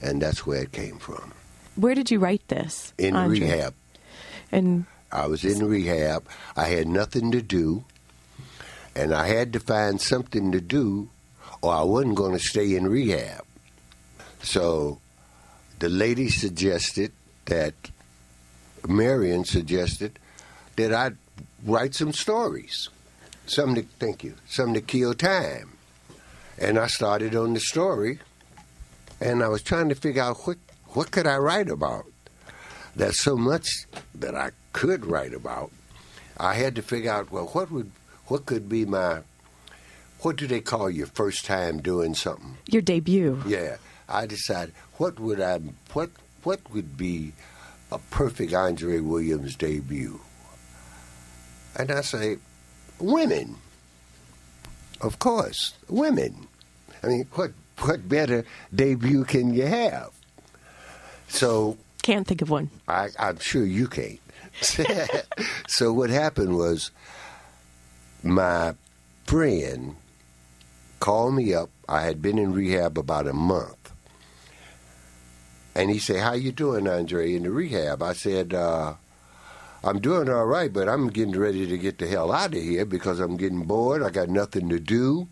[0.00, 1.32] And that's where it came from.
[1.76, 2.94] Where did you write this?
[2.96, 3.40] In Andre?
[3.40, 3.74] rehab.
[4.50, 6.26] And I was in rehab.
[6.56, 7.84] I had nothing to do.
[8.94, 11.10] And I had to find something to do,
[11.60, 13.44] or I wasn't going to stay in rehab.
[14.42, 15.00] So
[15.80, 17.12] the lady suggested
[17.46, 17.74] that,
[18.86, 20.18] Marion suggested
[20.76, 21.12] that I
[21.64, 22.88] write some stories.
[23.46, 25.72] Something to, thank you, something to kill time.
[26.58, 28.18] And I started on the story,
[29.20, 32.06] and I was trying to figure out what, what could I write about.
[32.94, 33.68] There's so much
[34.14, 35.70] that I could write about.
[36.38, 37.90] I had to figure out, well, what would,
[38.26, 39.20] what could be my,
[40.20, 42.56] what do they call your first time doing something?
[42.68, 43.42] your debut.
[43.46, 43.76] Yeah,
[44.08, 45.58] I decided what would I,
[45.92, 46.10] what,
[46.46, 47.32] what would be
[47.90, 50.20] a perfect Andre Williams debut?
[51.76, 52.38] And I say,
[53.00, 53.56] women.
[55.00, 56.46] Of course, women.
[57.02, 60.10] I mean, what what better debut can you have?
[61.28, 62.70] So Can't think of one.
[62.86, 64.20] I, I'm sure you can't.
[65.68, 66.92] so what happened was
[68.22, 68.74] my
[69.26, 69.96] friend
[71.00, 71.70] called me up.
[71.88, 73.85] I had been in rehab about a month.
[75.76, 78.02] And he said, How you doing, Andre, in the rehab?
[78.02, 78.94] I said, uh,
[79.84, 82.86] I'm doing all right, but I'm getting ready to get the hell out of here
[82.86, 84.02] because I'm getting bored.
[84.02, 85.28] I got nothing to do.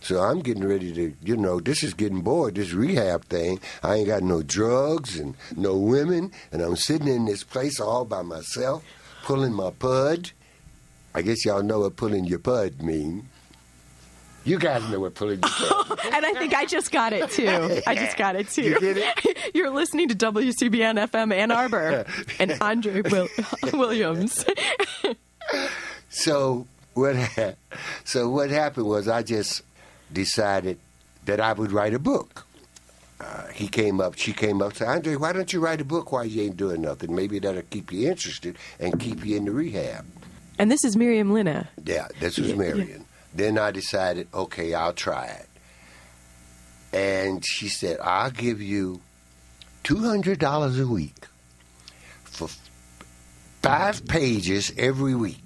[0.00, 3.60] So I'm getting ready to, you know, this is getting bored, this rehab thing.
[3.82, 8.06] I ain't got no drugs and no women, and I'm sitting in this place all
[8.06, 8.82] by myself,
[9.24, 10.30] pulling my pud.
[11.14, 13.28] I guess y'all know what pulling your pud mean.
[14.44, 17.46] You guys know what pulling and I think I just got it too.
[17.86, 18.62] I just got it too.
[18.62, 19.38] You get it?
[19.54, 22.06] You're listening to WCBN FM Ann Arbor
[22.38, 23.28] and Andre Will-
[23.74, 24.44] Williams.
[26.08, 27.16] So what?
[27.16, 27.54] ha-
[28.04, 29.62] So what happened was I just
[30.12, 30.78] decided
[31.26, 32.46] that I would write a book.
[33.20, 36.10] Uh, he came up, she came up, said, Andre, why don't you write a book
[36.12, 37.14] while you ain't doing nothing?
[37.14, 40.06] Maybe that'll keep you interested and keep you in the rehab.
[40.58, 41.68] And this is Miriam Linna.
[41.84, 43.04] Yeah, this was Yeah, Marion.
[43.34, 45.46] Then I decided, okay, I'll try it.
[46.92, 49.00] And she said, I'll give you
[49.84, 51.26] $200 a week
[52.24, 52.48] for
[53.62, 55.42] five pages every week.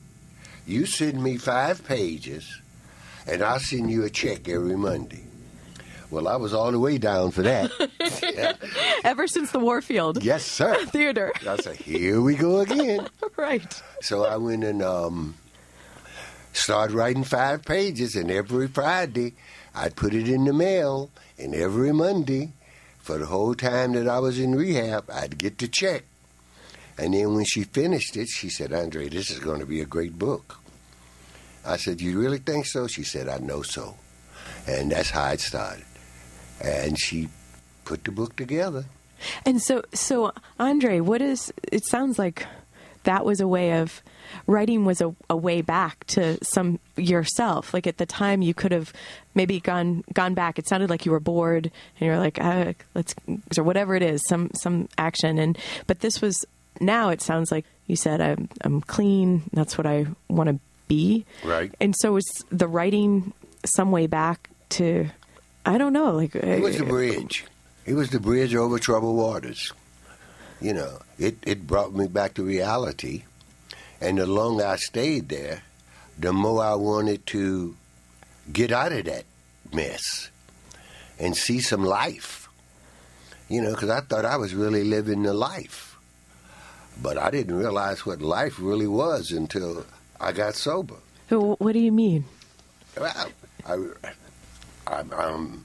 [0.67, 2.61] You send me five pages,
[3.27, 5.25] and I'll send you a check every Monday.
[6.11, 7.71] Well, I was all the way down for that.
[9.05, 10.75] Ever since the Warfield yes, sir.
[10.87, 11.33] Theater.
[11.47, 13.09] I said, here we go again.
[13.37, 13.83] right.
[14.01, 15.35] So I went and um,
[16.55, 19.35] started writing five pages, and every Friday
[19.75, 22.53] I'd put it in the mail, and every Monday,
[22.99, 26.05] for the whole time that I was in rehab, I'd get the check.
[26.97, 29.85] And then when she finished it, she said, Andre, this is going to be a
[29.85, 30.61] great book.
[31.67, 32.87] I said, You really think so?
[32.87, 33.97] She said, I know so.
[34.67, 35.85] And that's how it started.
[36.63, 37.29] And she
[37.85, 38.85] put the book together.
[39.45, 41.53] And so, so Andre, what is?
[41.73, 42.47] It sounds like
[43.05, 44.03] that was a way of
[44.47, 47.75] writing was a, a way back to some yourself.
[47.75, 48.93] Like at the time, you could have
[49.35, 50.59] maybe gone gone back.
[50.59, 53.15] It sounded like you were bored, and you're like, uh, let's
[53.57, 55.39] or whatever it is, some some action.
[55.39, 56.45] And but this was
[56.81, 57.11] now.
[57.11, 59.43] It sounds like you said, I'm I'm clean.
[59.53, 60.59] That's what I want to
[60.89, 61.25] be.
[61.45, 61.75] Right.
[61.81, 63.33] And so is the writing
[63.65, 65.09] some way back to.
[65.67, 66.11] I don't know.
[66.13, 67.47] Like It was the bridge.
[67.87, 69.73] It was the bridge over troubled waters.
[70.61, 73.25] You know, it, it brought me back to reality.
[74.05, 75.63] And the longer I stayed there,
[76.19, 77.75] the more I wanted to
[78.53, 79.25] get out of that
[79.73, 80.29] mess
[81.19, 82.51] and see some life.
[83.49, 85.97] You know, because I thought I was really living the life.
[87.01, 89.87] But I didn't realize what life really was until
[90.21, 90.97] I got sober.
[91.31, 92.27] What do you mean?
[93.01, 93.31] Well,
[93.67, 93.73] I,
[94.87, 95.65] I'm, I'm,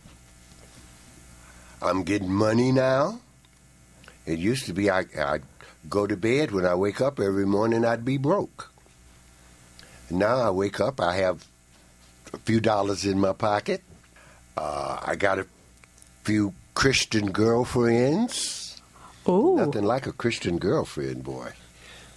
[1.81, 3.19] I'm getting money now.
[4.25, 5.43] It used to be I, I'd
[5.87, 8.71] go to bed when I wake up every morning, I'd be broke.
[10.09, 11.45] Now I wake up, I have
[12.33, 13.83] a few dollars in my pocket.
[14.57, 15.45] Uh, I got a
[16.23, 18.81] few Christian girlfriends.
[19.25, 21.51] Oh, Nothing like a Christian girlfriend, boy.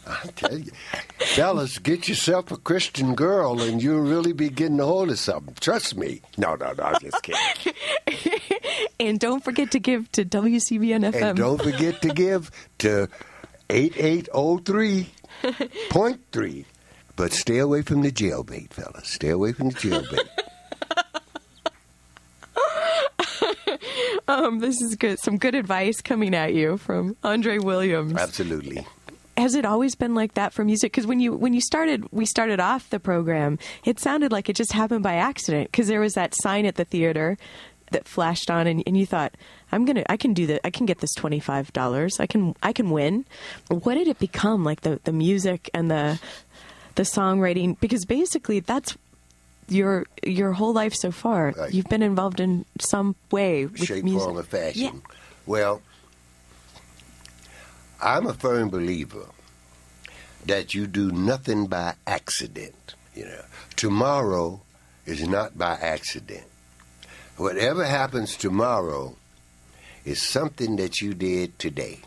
[0.07, 0.73] I tell you,
[1.19, 5.55] fellas, get yourself a Christian girl, and you'll really be getting a hold of something.
[5.61, 6.21] Trust me.
[6.37, 6.83] No, no, no.
[6.83, 7.75] I'm just kidding.
[9.01, 11.23] and don't forget to give to WCBN FM.
[11.23, 13.09] and don't forget to give to
[13.73, 16.65] 8803.3.
[17.17, 19.09] But stay away from the jailbait, fellas.
[19.09, 20.29] Stay away from the jailbait.
[24.29, 25.19] Um, this is good.
[25.19, 28.15] Some good advice coming at you from Andre Williams.
[28.15, 28.87] Absolutely.
[29.37, 30.93] has it always been like that for music?
[30.93, 34.55] Because when you when you started, we started off the program, it sounded like it
[34.57, 35.71] just happened by accident.
[35.73, 37.37] Because there was that sign at the theater
[37.93, 39.35] that flashed on, and, and you thought,
[39.71, 40.61] "I'm gonna, I can do that.
[40.65, 42.21] I can get this twenty five dollars.
[42.21, 43.25] I can, I can win."
[43.69, 46.21] What did it become like the the music and the
[46.97, 47.79] the songwriting?
[47.81, 48.97] Because basically, that's
[49.69, 51.55] your your whole life so far.
[51.57, 51.73] Right.
[51.73, 54.23] You've been involved in some way with shape, music.
[54.23, 54.83] form, or fashion.
[54.83, 55.17] Yeah.
[55.47, 55.83] Well,
[58.01, 59.27] I'm a firm believer
[60.47, 62.95] that you do nothing by accident.
[63.15, 63.43] You know,
[63.77, 64.63] tomorrow
[65.07, 66.45] is not by accident.
[67.37, 69.17] Whatever happens tomorrow
[70.05, 72.01] is something that you did today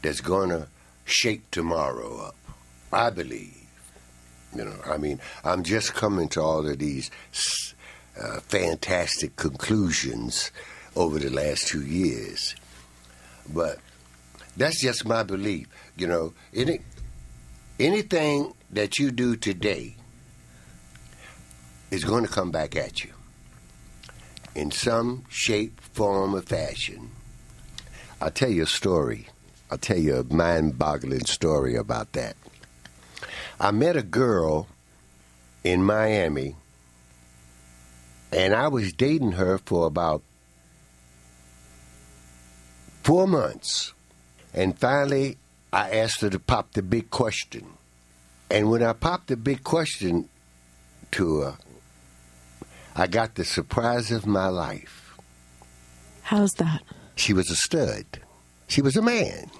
[0.00, 0.68] that's going to
[1.04, 2.36] shake tomorrow up.
[2.90, 3.58] I believe.
[4.54, 7.10] You know, I mean, I'm just coming to all of these
[8.20, 10.50] uh, fantastic conclusions
[10.96, 12.54] over the last two years.
[13.52, 13.78] But
[14.56, 15.68] that's just my belief.
[15.96, 16.80] You know, any
[17.78, 19.96] anything that you do today
[21.90, 23.12] is going to come back at you
[24.54, 27.10] in some shape, form, or fashion.
[28.20, 29.28] I'll tell you a story.
[29.70, 32.36] I'll tell you a mind boggling story about that.
[33.58, 34.68] I met a girl
[35.64, 36.56] in Miami,
[38.32, 40.22] and I was dating her for about
[43.02, 43.92] four months.
[44.54, 45.38] And finally,
[45.72, 47.66] I asked her to pop the big question.
[48.50, 50.28] And when I popped the big question
[51.12, 51.56] to her,
[52.94, 55.14] I got the surprise of my life.
[56.22, 56.82] How's that?
[57.16, 58.04] She was a stud.
[58.68, 59.50] She was a man.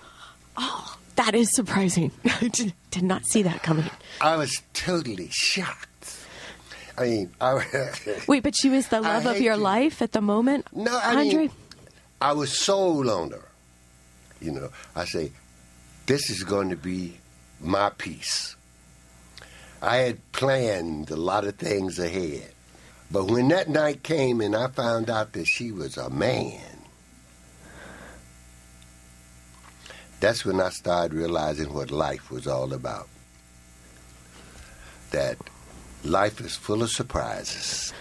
[0.57, 2.11] Oh, that is surprising.
[2.25, 3.89] I did, did not see that coming.
[4.21, 5.89] I was totally shocked.
[6.99, 7.65] I mean, I,
[8.29, 9.61] Wait, but she was the love of your you.
[9.61, 10.67] life at the moment?
[10.75, 11.35] No, I Andre?
[11.35, 11.51] mean,
[12.21, 13.49] I was sold on her.
[14.41, 15.33] You know, I say,
[16.07, 17.17] this is going to be
[17.61, 18.57] my piece.
[19.81, 22.52] I had planned a lot of things ahead.
[23.13, 26.61] But when that night came and I found out that she was a man,
[30.19, 33.09] that's when I started realizing what life was all about.
[35.11, 35.37] That
[36.05, 37.93] life is full of surprises.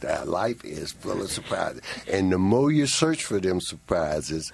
[0.00, 1.82] That life is full of surprises.
[2.06, 4.52] And the more you search for them surprises,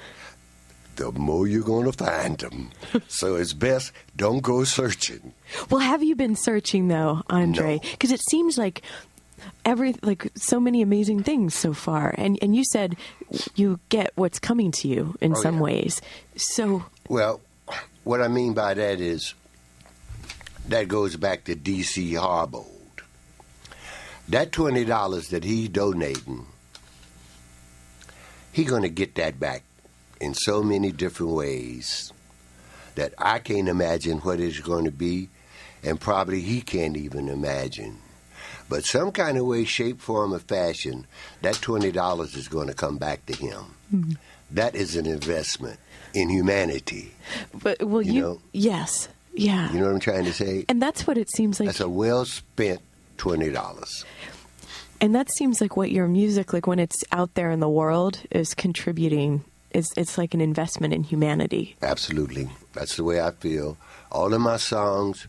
[0.97, 2.71] the more you're going to find them.
[3.09, 5.33] so it's best don't go searching.
[5.71, 7.81] Well, have you been searching though, Andre?
[7.91, 8.83] Because it seems like
[9.65, 12.97] every like so many amazing things so far, and and you said
[13.55, 15.61] you get what's coming to you in Oh, some yeah.
[15.63, 16.03] ways.
[16.37, 17.41] So Well,
[18.05, 19.35] what I mean by that is
[20.69, 22.13] that goes back to D.C.
[22.15, 22.67] Harbold.
[24.29, 26.47] That twenty dollars that he's donating,
[28.53, 29.63] he going to get that back
[30.21, 32.13] in so many different ways
[32.95, 35.29] that I can't imagine what it's going to be,
[35.83, 37.99] and probably he can't even imagine.
[38.71, 41.07] But some kind of way, shape, form, or fashion,
[41.43, 43.75] that twenty dollars is going to come back to him.
[43.93, 44.17] Mhm.
[44.53, 45.79] That is an investment
[46.15, 47.13] in humanity.
[47.63, 50.65] But well, You you, know- yes, yeah, You know what I'm trying to say?
[50.69, 51.67] and that's what it seems like.
[51.69, 52.81] That's a well spent
[53.19, 54.05] twenty dollars.
[55.01, 58.21] and that seems like what your music, like when it's out there in the world,
[58.31, 59.43] is contributing.
[59.73, 61.77] Is it's like an investment in humanity.
[61.83, 63.77] Absolutely, that's the way I feel.
[64.11, 65.29] All of my songs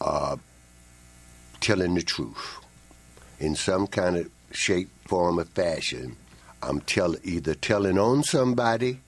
[0.00, 0.38] are
[1.60, 2.58] telling the truth
[3.38, 6.16] in some kind of shape, form, or fashion.
[6.62, 9.00] I'm tell either telling on somebody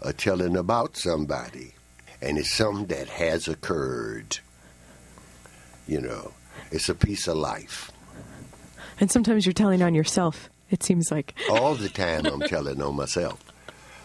[0.00, 1.74] or telling about somebody,
[2.20, 4.38] and it's something that has occurred.
[5.86, 6.32] You know,
[6.70, 7.90] it's a piece of life.
[8.98, 10.48] And sometimes you're telling on yourself.
[10.70, 11.34] It seems like.
[11.48, 13.42] all the time I'm telling on myself.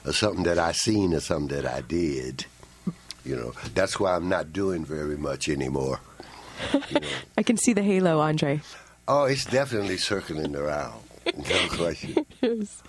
[0.05, 2.45] Or something that I seen or something that I did.
[3.23, 5.99] You know, that's why I'm not doing very much anymore.
[7.38, 8.62] I can see the halo, Andre.
[9.07, 11.01] Oh, it's definitely circling around.
[11.38, 12.26] No question.
[12.41, 12.82] Yes.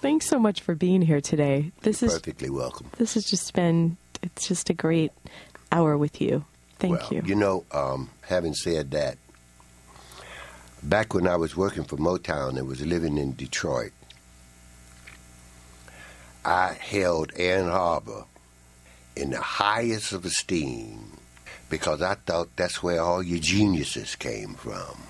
[0.00, 1.72] Thanks so much for being here today.
[1.82, 2.90] This is Perfectly welcome.
[2.98, 5.10] this has just been it's just a great
[5.72, 6.44] hour with you.
[6.78, 7.22] Thank well, you.
[7.24, 9.16] You know, um, having said that,
[10.82, 13.92] back when I was working for Motown and was living in Detroit,
[16.44, 18.24] I held Ann Arbor
[19.16, 21.15] in the highest of esteem
[21.68, 25.02] because I thought that's where all your geniuses came from.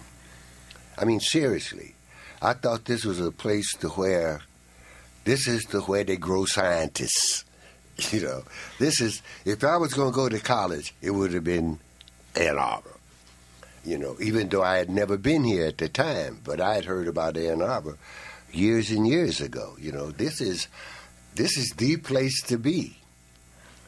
[0.98, 1.94] I mean, seriously,
[2.40, 4.42] I thought this was a place to where
[5.24, 7.44] this is the where they grow scientists.
[8.12, 8.42] You know,
[8.78, 11.78] this is if I was going to go to college, it would have been
[12.34, 12.94] Ann Arbor.
[13.86, 16.84] You know, even though I had never been here at the time, but I had
[16.84, 17.96] heard about Ann Arbor
[18.52, 19.76] years and years ago.
[19.80, 20.68] You know, this is
[21.36, 22.98] this is the place to be.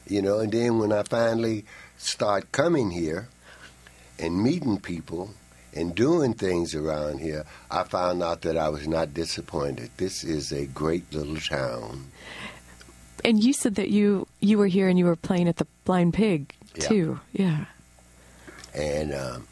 [0.06, 1.66] You know, and then when I finally
[1.98, 3.28] start coming here
[4.18, 5.30] and meeting people
[5.74, 9.90] and doing things around here, I found out that I was not disappointed.
[9.98, 12.10] This is a great little town.
[13.24, 16.14] And you said that you you were here and you were playing at the Blind
[16.14, 16.88] Pig Yeah.
[16.88, 17.20] too.
[17.32, 17.64] Yeah.
[18.74, 19.48] And um,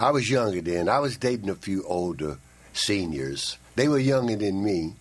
[0.00, 0.88] I was younger then.
[0.88, 2.38] I was dating a few older
[2.72, 3.58] seniors.
[3.76, 4.94] They were younger than me,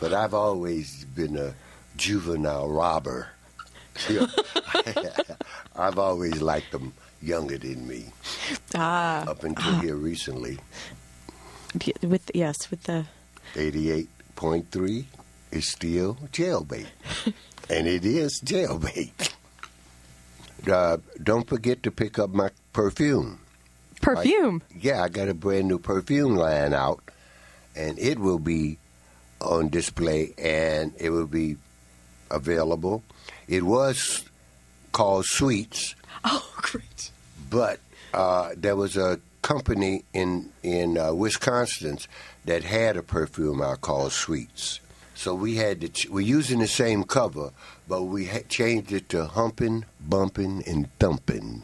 [0.00, 1.54] but I've always been a
[1.96, 3.28] juvenile robber.
[5.76, 6.92] I've always liked them
[7.22, 8.06] younger than me
[8.74, 9.24] Ah.
[9.28, 10.58] up until here recently.
[12.02, 13.06] With yes, with the
[13.54, 15.04] 88.3
[15.52, 16.86] is still jailbait.
[17.70, 19.32] and it is jailbait.
[20.70, 23.38] Uh, don't forget to pick up my perfume.
[24.00, 24.62] perfume.
[24.78, 27.00] Yeah, I got a brand new perfume line out,
[27.76, 28.78] and it will be
[29.40, 31.56] on display and it will be
[32.30, 33.02] available.
[33.50, 34.24] It was
[34.92, 35.94] called Sweets,
[36.24, 37.10] Oh, great.
[37.50, 37.80] but
[38.14, 41.98] uh, there was a company in in uh, Wisconsin
[42.44, 44.80] that had a perfume out called Sweets.
[45.14, 47.50] So we had to ch- we're using the same cover,
[47.88, 51.62] but we ha- changed it to Humping, Bumping, and Thumpin'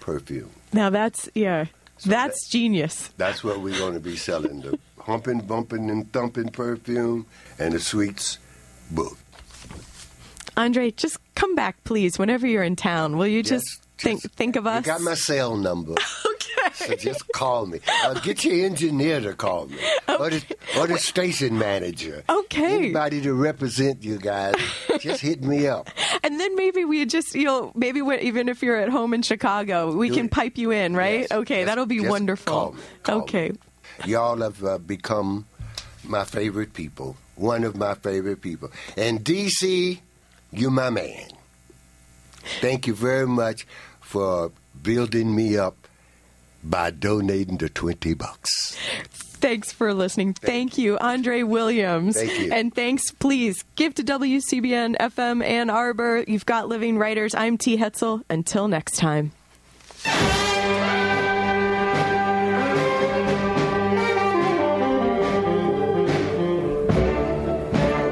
[0.00, 0.50] perfume.
[0.72, 1.66] Now that's yeah.
[2.04, 3.08] That's genius.
[3.16, 7.24] That's what we're going to be selling the humping, bumping, and thumping perfume
[7.58, 8.38] and the sweets
[8.90, 9.16] book.
[10.56, 13.16] Andre, just come back, please, whenever you're in town.
[13.18, 14.86] Will you just, think think of us?
[14.86, 15.92] You got my cell number.
[16.26, 16.72] okay.
[16.74, 17.80] So just call me.
[18.04, 19.76] Uh, get your engineer to call me.
[20.08, 20.42] Or, the,
[20.78, 22.24] or the station manager.
[22.26, 22.76] Okay.
[22.76, 24.54] Anybody to represent you guys,
[25.00, 25.90] just hit me up.
[26.22, 29.94] And then maybe we just, you know, maybe even if you're at home in Chicago,
[29.94, 30.30] we Do can it.
[30.30, 31.20] pipe you in, right?
[31.22, 31.32] Yes.
[31.32, 32.50] Okay, Just- that'll be wonderful.
[32.50, 32.80] call me.
[33.02, 33.52] Call okay.
[34.06, 35.44] Y'all have uh, become
[36.04, 37.16] my favorite people.
[37.34, 38.70] One of my favorite people.
[38.96, 39.98] And DC,
[40.50, 41.28] you my man.
[42.60, 43.66] Thank you very much
[44.00, 45.76] for building me up
[46.62, 48.76] by donating the 20 bucks.
[49.38, 50.32] Thanks for listening.
[50.32, 52.16] Thank, you, Andre Williams.
[52.16, 52.52] Thank you.
[52.52, 56.24] And thanks, please, give to WCBN FM Ann Arbor.
[56.26, 57.34] You've got Living Writers.
[57.34, 57.76] I'm T.
[57.76, 58.22] Hetzel.
[58.30, 59.32] Until next time.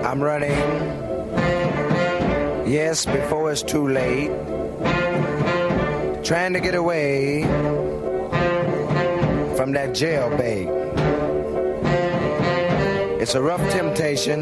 [0.04, 0.73] I'm running.
[2.74, 4.32] Yes, before it's too late.
[6.24, 7.42] Trying to get away
[9.56, 10.66] from that jailbait.
[13.20, 14.40] It's a rough temptation,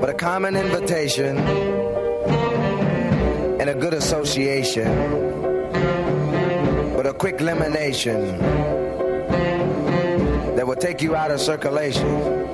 [0.00, 1.36] but a common invitation
[3.60, 4.88] and a good association,
[6.96, 8.38] but a quick elimination
[10.56, 12.53] that will take you out of circulation.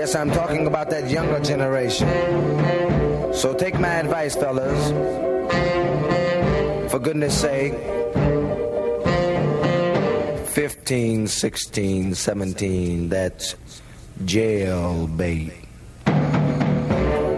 [0.00, 2.08] Yes, I'm talking about that younger generation.
[3.34, 4.88] So take my advice, fellas.
[6.90, 7.74] For goodness sake.
[10.48, 13.56] 15, 16, 17, that's
[14.24, 15.52] jailbait.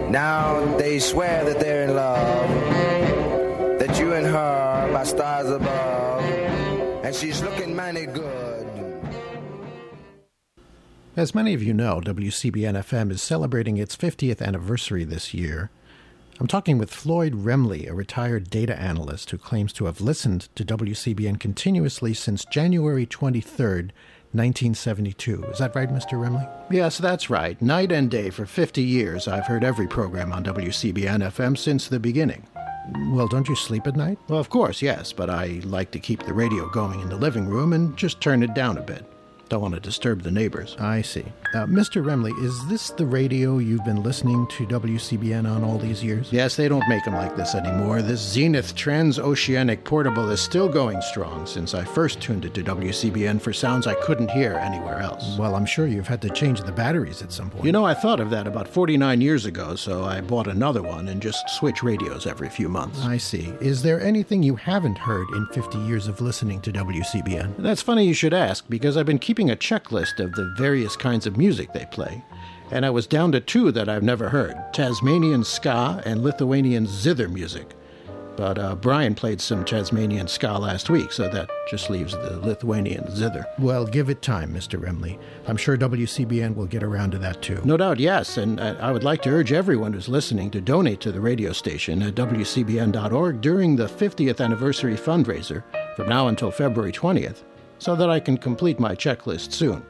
[0.09, 2.49] Now they swear that they're in love,
[3.79, 6.23] that you and her are stars above,
[7.03, 8.42] and she's looking mighty good.
[11.15, 15.69] As many of you know, WCBN FM is celebrating its 50th anniversary this year.
[16.39, 20.65] I'm talking with Floyd Remley, a retired data analyst who claims to have listened to
[20.65, 23.91] WCBN continuously since January 23rd,
[24.31, 25.43] 1972.
[25.43, 26.13] Is that right, Mr.
[26.13, 26.49] Remley?
[26.71, 27.61] Yes, that's right.
[27.61, 31.99] Night and day for 50 years, I've heard every program on WCBN FM since the
[31.99, 32.47] beginning.
[33.11, 34.17] Well, don't you sleep at night?
[34.29, 37.45] Well, of course, yes, but I like to keep the radio going in the living
[37.45, 39.12] room and just turn it down a bit.
[39.49, 40.75] Don't want to disturb the neighbors.
[40.79, 41.25] I see.
[41.53, 42.03] Uh, Mr.
[42.03, 46.31] Remley, is this the radio you've been listening to WCBN on all these years?
[46.31, 48.01] Yes, they don't make them like this anymore.
[48.01, 53.39] This Zenith transoceanic portable is still going strong since I first tuned it to WCBN
[53.39, 55.37] for sounds I couldn't hear anywhere else.
[55.37, 57.65] Well, I'm sure you've had to change the batteries at some point.
[57.65, 61.09] You know, I thought of that about 49 years ago, so I bought another one
[61.09, 63.01] and just switch radios every few months.
[63.03, 63.53] I see.
[63.61, 67.57] Is there anything you haven't heard in 50 years of listening to WCBN?
[67.57, 71.25] That's funny you should ask, because I've been keeping a checklist of the various kinds
[71.25, 72.23] of music they play.
[72.71, 77.27] And I was down to two that I've never heard Tasmanian ska and Lithuanian zither
[77.27, 77.75] music.
[78.35, 83.11] But uh, Brian played some Tasmanian ska last week, so that just leaves the Lithuanian
[83.11, 83.45] zither.
[83.59, 84.79] Well, give it time, Mr.
[84.79, 85.19] Remley.
[85.47, 87.61] I'm sure WCBN will get around to that too.
[87.63, 88.37] No doubt, yes.
[88.37, 92.01] And I would like to urge everyone who's listening to donate to the radio station
[92.01, 95.63] at WCBN.org during the 50th anniversary fundraiser
[95.95, 97.43] from now until February 20th,
[97.79, 99.83] so that I can complete my checklist soon.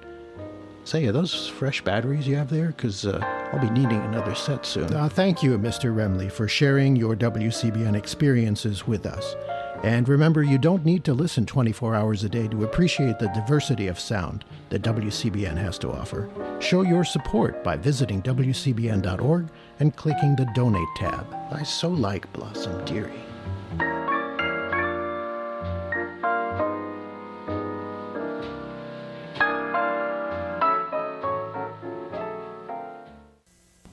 [0.86, 2.67] Say, are those fresh batteries you have there?
[2.67, 3.19] Because uh,
[3.53, 4.93] I'll be needing another set soon.
[4.93, 5.95] Uh, thank you, Mr.
[5.95, 9.36] Remley, for sharing your WCBN experiences with us.
[9.84, 13.88] And remember, you don't need to listen 24 hours a day to appreciate the diversity
[13.88, 16.29] of sound that WCBN has to offer.
[16.59, 19.47] Show your support by visiting WCBN.org
[19.79, 21.25] and clicking the Donate tab.
[21.51, 23.11] I so like Blossom Dearie.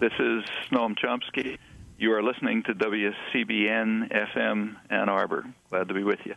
[0.01, 1.59] This is Noam Chomsky.
[1.99, 5.45] You are listening to WCBN FM Ann Arbor.
[5.69, 6.35] Glad to be with you.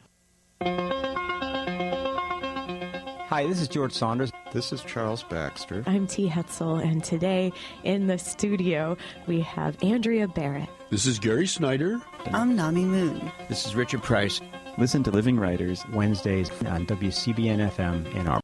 [3.29, 4.33] Hi, this is George Saunders.
[4.51, 5.81] This is Charles Baxter.
[5.87, 6.27] I'm T.
[6.27, 7.53] Hetzel, and today
[7.85, 8.97] in the studio
[9.27, 10.67] we have Andrea Barrett.
[10.89, 12.01] This is Gary Snyder.
[12.33, 13.31] I'm Nami Mun.
[13.47, 14.41] This is Richard Price.
[14.77, 18.42] Listen to Living Writers Wednesdays on WCBN FM Ann Arbor.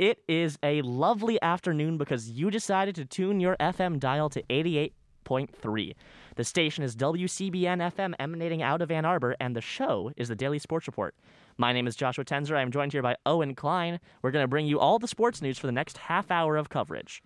[0.00, 5.94] It is a lovely afternoon because you decided to tune your FM dial to 88.3.
[6.36, 10.34] The station is WCBN FM emanating out of Ann Arbor, and the show is the
[10.34, 11.14] Daily Sports Report.
[11.58, 12.56] My name is Joshua Tenzer.
[12.56, 14.00] I'm joined here by Owen Klein.
[14.22, 16.70] We're going to bring you all the sports news for the next half hour of
[16.70, 17.22] coverage.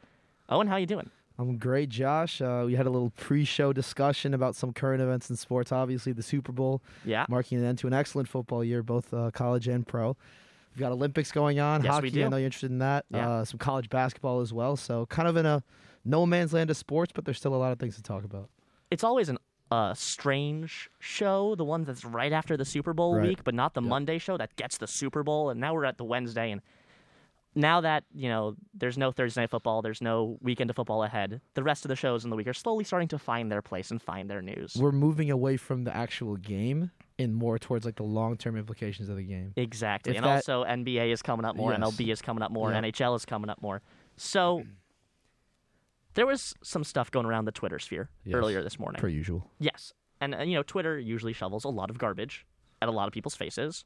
[0.49, 1.11] Owen, how are you doing?
[1.39, 2.41] I'm great, Josh.
[2.43, 5.71] Uh, we had a little pre-show discussion about some current events in sports.
[5.71, 7.25] Obviously, the Super Bowl, Yeah.
[7.29, 10.17] marking an end to an excellent football year, both uh, college and pro.
[10.75, 12.25] We've got Olympics going on, Yes, hockey.
[12.25, 13.05] I know you're interested in that.
[13.11, 13.29] Yeah.
[13.31, 14.77] Uh, some college basketball as well.
[14.77, 15.63] So, kind of in a
[16.05, 18.51] no man's land of sports, but there's still a lot of things to talk about.
[18.91, 19.39] It's always an
[19.71, 23.29] uh, strange show, the one that's right after the Super Bowl Right.
[23.29, 25.51] week, but not the Monday show that gets the Super Bowl.
[25.51, 26.61] And now we're at the Wednesday, and
[27.55, 31.41] now that you know there's no Thursday night football, there's no weekend of football ahead.
[31.55, 33.93] The rest of the shows in the week are slowly starting to find their place
[33.93, 34.77] and find their news.
[34.77, 39.17] We're moving away from the actual game and more towards like the long-term implications of
[39.17, 39.53] the game.
[39.57, 40.11] Exactly.
[40.13, 41.81] If and that- also NBA is coming up more, Yes.
[41.81, 42.79] MLB is coming up more, Yeah.
[42.81, 43.83] NHL is coming up more.
[44.17, 44.65] So
[46.15, 49.01] there was some stuff going around the Twitter sphere Yes, earlier this morning.
[49.01, 49.51] per usual.
[49.59, 49.93] Yes.
[50.21, 52.47] And, uh, you know, Twitter usually shovels a lot of garbage
[52.81, 53.85] at a lot of people's faces.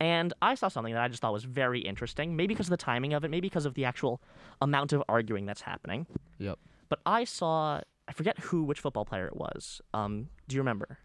[0.00, 2.76] And I saw something that I just thought was very interesting, maybe because of the
[2.76, 4.20] timing of it, maybe because of the actual
[4.60, 6.06] amount of arguing that's happening.
[6.38, 6.58] Yep.
[6.88, 9.80] But I saw, I forget who, which football player it was.
[9.94, 10.98] Um, do you remember?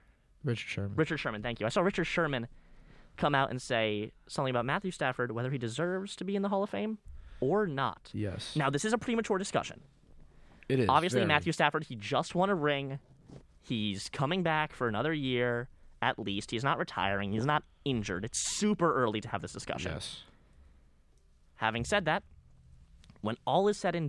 [0.47, 0.93] Richard Sherman.
[0.95, 1.65] Richard Sherman, thank you.
[1.65, 2.47] I saw Richard Sherman
[3.17, 6.49] come out and say something about Matthew Stafford, whether he deserves to be in the
[6.49, 6.97] Hall of Fame
[7.39, 8.09] or not.
[8.13, 8.55] Yes.
[8.55, 9.81] Now, this is a premature discussion.
[10.69, 10.89] It is.
[10.89, 11.27] Obviously, very.
[11.27, 12.99] Matthew Stafford, he just won a ring.
[13.61, 15.69] He's coming back for another year
[16.01, 16.51] at least.
[16.51, 17.31] He's not retiring.
[17.31, 18.23] He's not injured.
[18.23, 19.93] It's super early to have this discussion.
[19.93, 20.23] Yes.
[21.55, 22.23] Having said that,
[23.21, 24.05] when all is said and